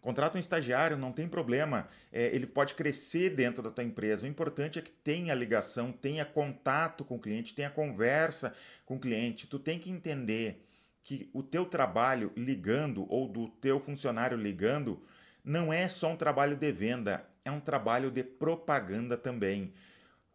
contrata 0.00 0.36
um 0.36 0.40
estagiário, 0.40 0.96
não 0.96 1.12
tem 1.12 1.28
problema. 1.28 1.88
É, 2.12 2.26
ele 2.34 2.46
pode 2.46 2.74
crescer 2.74 3.30
dentro 3.30 3.62
da 3.62 3.70
tua 3.70 3.84
empresa. 3.84 4.26
O 4.26 4.28
importante 4.28 4.78
é 4.78 4.82
que 4.82 4.90
tenha 4.90 5.34
ligação, 5.34 5.92
tenha 5.92 6.24
contato 6.24 7.04
com 7.04 7.16
o 7.16 7.18
cliente, 7.20 7.54
tenha 7.54 7.70
conversa 7.70 8.52
com 8.84 8.96
o 8.96 9.00
cliente. 9.00 9.46
Tu 9.46 9.58
tem 9.58 9.78
que 9.78 9.90
entender 9.90 10.67
que 11.08 11.30
o 11.32 11.42
teu 11.42 11.64
trabalho 11.64 12.30
ligando 12.36 13.10
ou 13.10 13.26
do 13.26 13.48
teu 13.48 13.80
funcionário 13.80 14.36
ligando 14.36 15.02
não 15.42 15.72
é 15.72 15.88
só 15.88 16.12
um 16.12 16.16
trabalho 16.16 16.54
de 16.54 16.70
venda, 16.70 17.24
é 17.42 17.50
um 17.50 17.60
trabalho 17.60 18.10
de 18.10 18.22
propaganda 18.22 19.16
também. 19.16 19.72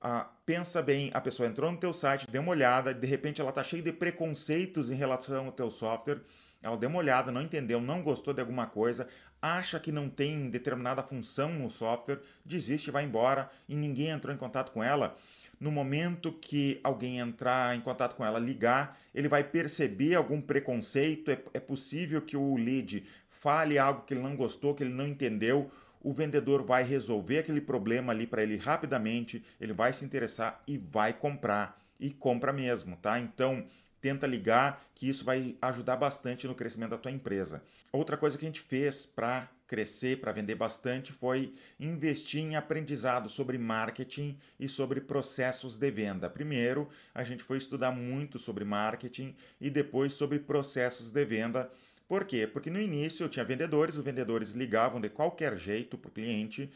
Ah, 0.01 0.27
pensa 0.47 0.81
bem, 0.81 1.11
a 1.13 1.21
pessoa 1.21 1.47
entrou 1.47 1.71
no 1.71 1.77
teu 1.77 1.93
site, 1.93 2.27
deu 2.27 2.41
uma 2.41 2.49
olhada, 2.49 2.91
de 2.91 3.05
repente 3.05 3.39
ela 3.39 3.51
está 3.51 3.63
cheia 3.63 3.83
de 3.83 3.93
preconceitos 3.93 4.89
em 4.89 4.95
relação 4.95 5.45
ao 5.45 5.51
teu 5.51 5.69
software, 5.69 6.23
ela 6.59 6.75
deu 6.75 6.89
uma 6.89 6.97
olhada, 6.97 7.31
não 7.31 7.43
entendeu, 7.43 7.79
não 7.79 8.01
gostou 8.01 8.33
de 8.33 8.41
alguma 8.41 8.65
coisa, 8.65 9.07
acha 9.39 9.79
que 9.79 9.91
não 9.91 10.09
tem 10.09 10.49
determinada 10.49 11.03
função 11.03 11.53
no 11.53 11.69
software, 11.69 12.19
desiste, 12.43 12.89
vai 12.89 13.03
embora 13.03 13.47
e 13.69 13.75
ninguém 13.75 14.09
entrou 14.09 14.33
em 14.33 14.39
contato 14.39 14.71
com 14.71 14.83
ela. 14.83 15.15
No 15.63 15.71
momento 15.71 16.33
que 16.33 16.81
alguém 16.83 17.19
entrar 17.19 17.73
em 17.73 17.79
contato 17.79 18.15
com 18.15 18.25
ela, 18.25 18.37
ligar, 18.37 18.99
ele 19.15 19.29
vai 19.29 19.45
perceber 19.45 20.13
algum 20.13 20.41
preconceito. 20.41 21.31
É, 21.31 21.41
é 21.53 21.59
possível 21.61 22.21
que 22.21 22.35
o 22.35 22.57
lead 22.57 23.05
fale 23.29 23.79
algo 23.79 24.01
que 24.01 24.13
ele 24.13 24.21
não 24.21 24.35
gostou, 24.35 24.75
que 24.75 24.83
ele 24.83 24.93
não 24.93 25.07
entendeu 25.07 25.71
o 26.03 26.13
vendedor 26.13 26.61
vai 26.61 26.83
resolver 26.83 27.39
aquele 27.39 27.61
problema 27.61 28.11
ali 28.11 28.27
para 28.27 28.43
ele 28.43 28.57
rapidamente, 28.57 29.41
ele 29.59 29.71
vai 29.71 29.93
se 29.93 30.03
interessar 30.03 30.61
e 30.67 30.77
vai 30.77 31.13
comprar. 31.13 31.79
E 31.97 32.09
compra 32.09 32.51
mesmo, 32.51 32.97
tá? 32.97 33.17
Então, 33.17 33.65
tenta 34.01 34.27
ligar 34.27 34.83
que 34.93 35.07
isso 35.07 35.23
vai 35.23 35.55
ajudar 35.61 35.95
bastante 35.95 36.45
no 36.45 36.53
crescimento 36.53 36.89
da 36.89 36.97
tua 36.97 37.11
empresa. 37.11 37.63
Outra 37.89 38.17
coisa 38.17 38.37
que 38.37 38.43
a 38.43 38.49
gente 38.49 38.59
fez 38.59 39.05
para 39.05 39.49
crescer, 39.73 40.19
para 40.19 40.31
vender 40.31 40.53
bastante, 40.53 41.11
foi 41.11 41.55
investir 41.79 42.41
em 42.41 42.55
aprendizado 42.55 43.27
sobre 43.27 43.57
marketing 43.57 44.37
e 44.59 44.69
sobre 44.69 45.01
processos 45.01 45.79
de 45.79 45.89
venda. 45.89 46.29
Primeiro, 46.29 46.87
a 47.11 47.23
gente 47.23 47.41
foi 47.41 47.57
estudar 47.57 47.91
muito 47.91 48.37
sobre 48.37 48.63
marketing 48.63 49.35
e 49.59 49.71
depois 49.71 50.13
sobre 50.13 50.37
processos 50.37 51.09
de 51.09 51.25
venda 51.25 51.71
por 52.07 52.25
quê? 52.25 52.45
Porque 52.45 52.69
no 52.69 52.79
início 52.79 53.23
eu 53.23 53.29
tinha 53.29 53.43
vendedores, 53.43 53.97
os 53.97 54.03
vendedores 54.03 54.51
ligavam 54.51 55.01
de 55.01 55.09
qualquer 55.09 55.57
jeito 55.57 55.97
para 55.97 56.09
o 56.09 56.11
cliente, 56.11 56.69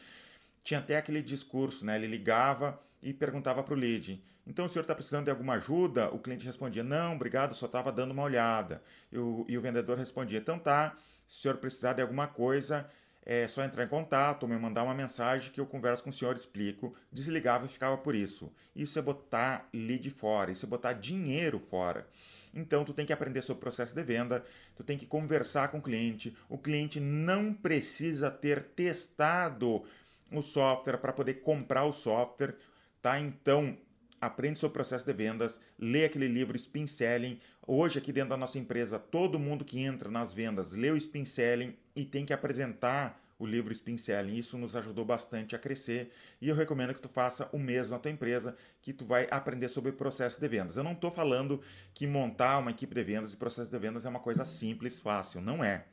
tinha 0.64 0.80
até 0.80 0.96
aquele 0.96 1.22
discurso, 1.22 1.86
né? 1.86 1.94
Ele 1.94 2.08
ligava 2.08 2.80
e 3.00 3.12
perguntava 3.12 3.62
para 3.62 3.74
o 3.74 3.76
lead. 3.76 4.20
Então 4.44 4.64
o 4.64 4.68
senhor 4.68 4.82
está 4.82 4.96
precisando 4.96 5.26
de 5.26 5.30
alguma 5.30 5.54
ajuda? 5.54 6.10
O 6.10 6.18
cliente 6.18 6.44
respondia, 6.44 6.82
não, 6.82 7.14
obrigado, 7.14 7.54
só 7.54 7.66
estava 7.66 7.92
dando 7.92 8.10
uma 8.10 8.22
olhada. 8.22 8.82
E 9.12 9.18
o, 9.18 9.44
e 9.46 9.56
o 9.56 9.60
vendedor 9.60 9.96
respondia, 9.98 10.38
então 10.38 10.58
tá, 10.58 10.96
se 11.28 11.38
o 11.38 11.42
senhor 11.42 11.58
precisar 11.58 11.92
de 11.92 12.02
alguma 12.02 12.26
coisa, 12.26 12.88
é 13.30 13.46
só 13.46 13.62
entrar 13.62 13.84
em 13.84 13.88
contato 13.88 14.48
me 14.48 14.56
mandar 14.56 14.84
uma 14.84 14.94
mensagem 14.94 15.52
que 15.52 15.60
eu 15.60 15.66
converso 15.66 16.02
com 16.02 16.08
o 16.08 16.12
senhor, 16.12 16.34
explico. 16.34 16.94
Desligava 17.12 17.66
e 17.66 17.68
ficava 17.68 17.98
por 17.98 18.14
isso. 18.14 18.50
Isso 18.74 18.98
é 18.98 19.02
botar 19.02 19.68
lead 19.72 20.08
fora, 20.08 20.50
isso 20.50 20.64
é 20.64 20.68
botar 20.68 20.94
dinheiro 20.94 21.58
fora. 21.58 22.08
Então 22.54 22.86
tu 22.86 22.94
tem 22.94 23.04
que 23.04 23.12
aprender 23.12 23.42
sobre 23.42 23.58
o 23.58 23.60
processo 23.60 23.94
de 23.94 24.02
venda, 24.02 24.42
tu 24.74 24.82
tem 24.82 24.96
que 24.96 25.04
conversar 25.04 25.68
com 25.68 25.76
o 25.76 25.82
cliente. 25.82 26.34
O 26.48 26.56
cliente 26.56 26.98
não 26.98 27.52
precisa 27.52 28.30
ter 28.30 28.62
testado 28.62 29.84
o 30.32 30.40
software 30.40 30.96
para 30.96 31.12
poder 31.12 31.34
comprar 31.34 31.84
o 31.84 31.92
software, 31.92 32.56
tá? 33.02 33.20
Então 33.20 33.76
aprende 34.20 34.58
sobre 34.58 34.72
o 34.72 34.74
processo 34.74 35.06
de 35.06 35.12
vendas, 35.12 35.60
lê 35.78 36.04
aquele 36.04 36.28
livro 36.28 36.56
Spin 36.56 36.86
Selling. 36.86 37.38
Hoje, 37.66 37.98
aqui 37.98 38.12
dentro 38.12 38.30
da 38.30 38.36
nossa 38.36 38.58
empresa, 38.58 38.98
todo 38.98 39.38
mundo 39.38 39.64
que 39.64 39.80
entra 39.80 40.10
nas 40.10 40.34
vendas 40.34 40.72
lê 40.72 40.90
o 40.90 40.96
Spin 40.96 41.24
Selling 41.24 41.76
e 41.94 42.04
tem 42.04 42.24
que 42.24 42.32
apresentar 42.32 43.20
o 43.38 43.46
livro 43.46 43.72
Spin 43.72 43.96
Selling. 43.96 44.36
Isso 44.36 44.58
nos 44.58 44.74
ajudou 44.74 45.04
bastante 45.04 45.54
a 45.54 45.58
crescer 45.58 46.10
e 46.40 46.48
eu 46.48 46.56
recomendo 46.56 46.92
que 46.92 47.00
tu 47.00 47.08
faça 47.08 47.48
o 47.52 47.58
mesmo 47.58 47.92
na 47.92 47.98
tua 47.98 48.10
empresa, 48.10 48.56
que 48.82 48.92
tu 48.92 49.04
vai 49.04 49.28
aprender 49.30 49.68
sobre 49.68 49.90
o 49.90 49.94
processo 49.94 50.40
de 50.40 50.48
vendas. 50.48 50.76
Eu 50.76 50.84
não 50.84 50.92
estou 50.92 51.10
falando 51.10 51.60
que 51.94 52.06
montar 52.06 52.58
uma 52.58 52.70
equipe 52.70 52.94
de 52.94 53.04
vendas 53.04 53.32
e 53.32 53.36
processo 53.36 53.70
de 53.70 53.78
vendas 53.78 54.04
é 54.04 54.08
uma 54.08 54.20
coisa 54.20 54.44
simples, 54.44 54.98
fácil. 54.98 55.40
Não 55.40 55.62
é 55.62 55.84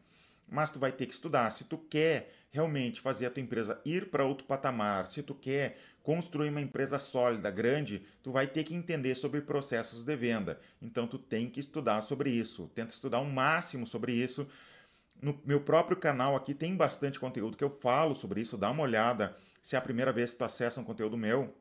mas 0.47 0.71
tu 0.71 0.79
vai 0.79 0.91
ter 0.91 1.05
que 1.05 1.13
estudar. 1.13 1.49
Se 1.51 1.65
tu 1.65 1.77
quer 1.77 2.31
realmente 2.51 3.01
fazer 3.01 3.25
a 3.25 3.29
tua 3.31 3.41
empresa 3.41 3.81
ir 3.86 4.10
para 4.10 4.25
outro 4.25 4.45
patamar, 4.45 5.08
se 5.08 5.21
tu 5.21 5.36
quer 5.36 5.77
construir 6.01 6.49
uma 6.49 6.62
empresa 6.62 6.99
sólida, 6.99 7.49
grande, 7.49 8.03
tu 8.21 8.31
vai 8.31 8.47
ter 8.47 8.63
que 8.63 8.75
entender 8.75 9.15
sobre 9.15 9.41
processos 9.41 10.03
de 10.03 10.15
venda. 10.15 10.60
Então 10.81 11.08
tu 11.08 11.17
tem 11.17 11.49
que 11.49 11.60
estudar 11.60 12.01
sobre 12.01 12.29
isso. 12.29 12.69
Tenta 12.75 12.93
estudar 12.93 13.19
o 13.19 13.25
máximo 13.25 13.86
sobre 13.86 14.13
isso. 14.13 14.47
No 15.21 15.39
meu 15.43 15.62
próprio 15.62 15.97
canal 15.97 16.36
aqui 16.36 16.53
tem 16.53 16.75
bastante 16.75 17.19
conteúdo 17.19 17.58
que 17.58 17.63
eu 17.63 17.69
falo 17.69 18.13
sobre 18.13 18.41
isso. 18.41 18.58
Dá 18.58 18.69
uma 18.69 18.84
olhada. 18.84 19.36
Se 19.62 19.75
é 19.75 19.79
a 19.79 19.81
primeira 19.81 20.13
vez 20.13 20.31
que 20.31 20.38
tu 20.38 20.45
acessa 20.45 20.79
um 20.79 20.84
conteúdo 20.84 21.17
meu, 21.17 21.53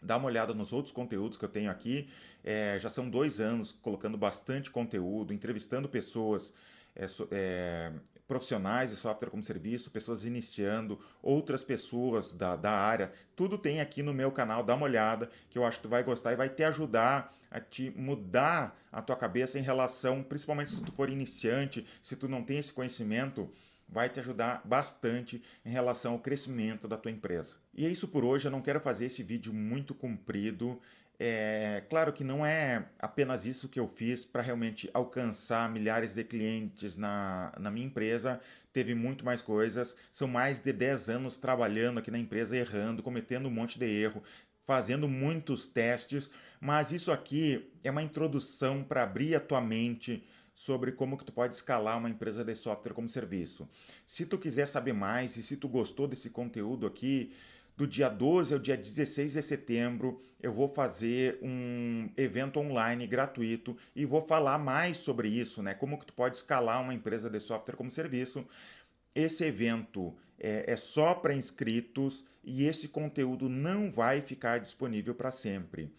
dá 0.00 0.16
uma 0.16 0.26
olhada 0.26 0.54
nos 0.54 0.72
outros 0.72 0.92
conteúdos 0.92 1.36
que 1.36 1.44
eu 1.44 1.48
tenho 1.48 1.70
aqui. 1.70 2.08
É, 2.42 2.78
já 2.80 2.88
são 2.88 3.08
dois 3.08 3.40
anos 3.40 3.72
colocando 3.72 4.16
bastante 4.16 4.70
conteúdo, 4.70 5.32
entrevistando 5.32 5.88
pessoas. 5.88 6.52
É, 6.96 7.06
é, 7.30 7.92
profissionais 8.32 8.88
de 8.88 8.96
software 8.96 9.28
como 9.28 9.42
serviço, 9.42 9.90
pessoas 9.90 10.24
iniciando, 10.24 10.98
outras 11.22 11.62
pessoas 11.62 12.32
da, 12.32 12.56
da 12.56 12.70
área. 12.72 13.12
Tudo 13.36 13.58
tem 13.58 13.78
aqui 13.78 14.02
no 14.02 14.14
meu 14.14 14.32
canal, 14.32 14.62
dá 14.62 14.74
uma 14.74 14.86
olhada, 14.86 15.28
que 15.50 15.58
eu 15.58 15.66
acho 15.66 15.76
que 15.76 15.82
tu 15.82 15.88
vai 15.90 16.02
gostar 16.02 16.32
e 16.32 16.36
vai 16.36 16.48
te 16.48 16.64
ajudar 16.64 17.36
a 17.50 17.60
te 17.60 17.90
mudar 17.90 18.74
a 18.90 19.02
tua 19.02 19.16
cabeça 19.16 19.58
em 19.58 19.62
relação, 19.62 20.22
principalmente 20.22 20.70
se 20.70 20.80
tu 20.80 20.90
for 20.90 21.10
iniciante, 21.10 21.86
se 22.00 22.16
tu 22.16 22.26
não 22.26 22.42
tem 22.42 22.56
esse 22.56 22.72
conhecimento, 22.72 23.50
vai 23.86 24.08
te 24.08 24.18
ajudar 24.18 24.62
bastante 24.64 25.42
em 25.62 25.70
relação 25.70 26.14
ao 26.14 26.18
crescimento 26.18 26.88
da 26.88 26.96
tua 26.96 27.10
empresa. 27.10 27.56
E 27.74 27.84
é 27.84 27.90
isso 27.90 28.08
por 28.08 28.24
hoje, 28.24 28.48
eu 28.48 28.50
não 28.50 28.62
quero 28.62 28.80
fazer 28.80 29.04
esse 29.04 29.22
vídeo 29.22 29.52
muito 29.52 29.94
comprido. 29.94 30.80
É 31.24 31.84
claro 31.88 32.12
que 32.12 32.24
não 32.24 32.44
é 32.44 32.84
apenas 32.98 33.46
isso 33.46 33.68
que 33.68 33.78
eu 33.78 33.86
fiz 33.86 34.24
para 34.24 34.42
realmente 34.42 34.90
alcançar 34.92 35.70
milhares 35.70 36.14
de 36.14 36.24
clientes 36.24 36.96
na, 36.96 37.52
na 37.60 37.70
minha 37.70 37.86
empresa. 37.86 38.40
Teve 38.72 38.92
muito 38.92 39.24
mais 39.24 39.40
coisas. 39.40 39.94
São 40.10 40.26
mais 40.26 40.58
de 40.58 40.72
10 40.72 41.10
anos 41.10 41.36
trabalhando 41.36 41.98
aqui 41.98 42.10
na 42.10 42.18
empresa, 42.18 42.56
errando, 42.56 43.04
cometendo 43.04 43.46
um 43.46 43.52
monte 43.52 43.78
de 43.78 43.86
erro, 43.86 44.20
fazendo 44.62 45.08
muitos 45.08 45.68
testes. 45.68 46.28
Mas 46.60 46.90
isso 46.90 47.12
aqui 47.12 47.70
é 47.84 47.92
uma 47.92 48.02
introdução 48.02 48.82
para 48.82 49.04
abrir 49.04 49.36
a 49.36 49.40
tua 49.40 49.60
mente 49.60 50.24
sobre 50.52 50.90
como 50.90 51.16
que 51.16 51.24
tu 51.24 51.32
pode 51.32 51.54
escalar 51.54 51.98
uma 51.98 52.10
empresa 52.10 52.44
de 52.44 52.56
software 52.56 52.94
como 52.94 53.08
serviço. 53.08 53.68
Se 54.04 54.26
tu 54.26 54.36
quiser 54.36 54.66
saber 54.66 54.92
mais 54.92 55.36
e 55.36 55.42
se 55.44 55.56
tu 55.56 55.68
gostou 55.68 56.08
desse 56.08 56.30
conteúdo 56.30 56.84
aqui, 56.84 57.32
do 57.76 57.86
dia 57.86 58.08
12 58.08 58.52
ao 58.52 58.60
dia 58.60 58.76
16 58.76 59.32
de 59.32 59.42
setembro, 59.42 60.20
eu 60.40 60.52
vou 60.52 60.68
fazer 60.68 61.38
um 61.40 62.10
evento 62.16 62.58
online 62.58 63.06
gratuito 63.06 63.76
e 63.94 64.04
vou 64.04 64.20
falar 64.20 64.58
mais 64.58 64.98
sobre 64.98 65.28
isso, 65.28 65.62
né? 65.62 65.74
Como 65.74 65.98
que 65.98 66.06
tu 66.06 66.12
pode 66.12 66.36
escalar 66.36 66.82
uma 66.82 66.94
empresa 66.94 67.30
de 67.30 67.40
software 67.40 67.76
como 67.76 67.90
serviço. 67.90 68.46
Esse 69.14 69.44
evento 69.44 70.14
é, 70.38 70.72
é 70.72 70.76
só 70.76 71.14
para 71.14 71.34
inscritos 71.34 72.24
e 72.42 72.64
esse 72.64 72.88
conteúdo 72.88 73.48
não 73.48 73.90
vai 73.90 74.20
ficar 74.20 74.58
disponível 74.58 75.14
para 75.14 75.30
sempre. 75.30 75.94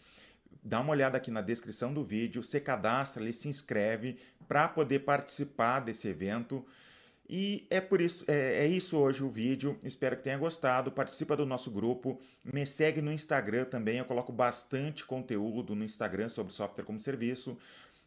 Dá 0.61 0.79
uma 0.79 0.91
olhada 0.91 1.17
aqui 1.17 1.29
na 1.29 1.41
descrição 1.41 1.93
do 1.93 2.03
vídeo, 2.03 2.41
se 2.41 2.59
cadastra 2.59 3.21
ali, 3.21 3.33
se 3.33 3.49
inscreve 3.49 4.17
para 4.47 4.67
poder 4.67 4.99
participar 4.99 5.81
desse 5.81 6.07
evento. 6.07 6.65
E 7.27 7.65
é 7.69 7.79
por 7.79 8.01
isso, 8.01 8.25
é, 8.27 8.65
é, 8.65 8.67
isso 8.67 8.97
hoje 8.97 9.23
o 9.23 9.29
vídeo. 9.29 9.79
Espero 9.83 10.17
que 10.17 10.23
tenha 10.23 10.37
gostado. 10.37 10.91
Participa 10.91 11.37
do 11.37 11.45
nosso 11.45 11.71
grupo. 11.71 12.19
Me 12.43 12.65
segue 12.65 13.01
no 13.01 13.11
Instagram 13.11 13.65
também. 13.65 13.97
Eu 13.97 14.05
coloco 14.05 14.31
bastante 14.31 15.05
conteúdo 15.05 15.75
no 15.75 15.83
Instagram 15.83 16.29
sobre 16.29 16.53
software 16.53 16.83
como 16.83 16.99
serviço. 16.99 17.57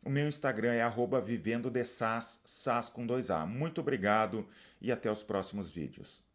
O 0.05 0.11
meu 0.11 0.29
Instagram 0.29 0.73
é 0.73 0.83
vivendo 1.21 1.71
de 1.71 1.85
SaaS, 1.85 2.41
SaaS 2.45 2.89
com 2.89 3.07
2A. 3.07 3.47
Muito 3.47 3.81
obrigado 3.81 4.47
e 4.81 4.93
até 4.93 5.11
os 5.11 5.23
próximos 5.23 5.73
vídeos. 5.73 6.26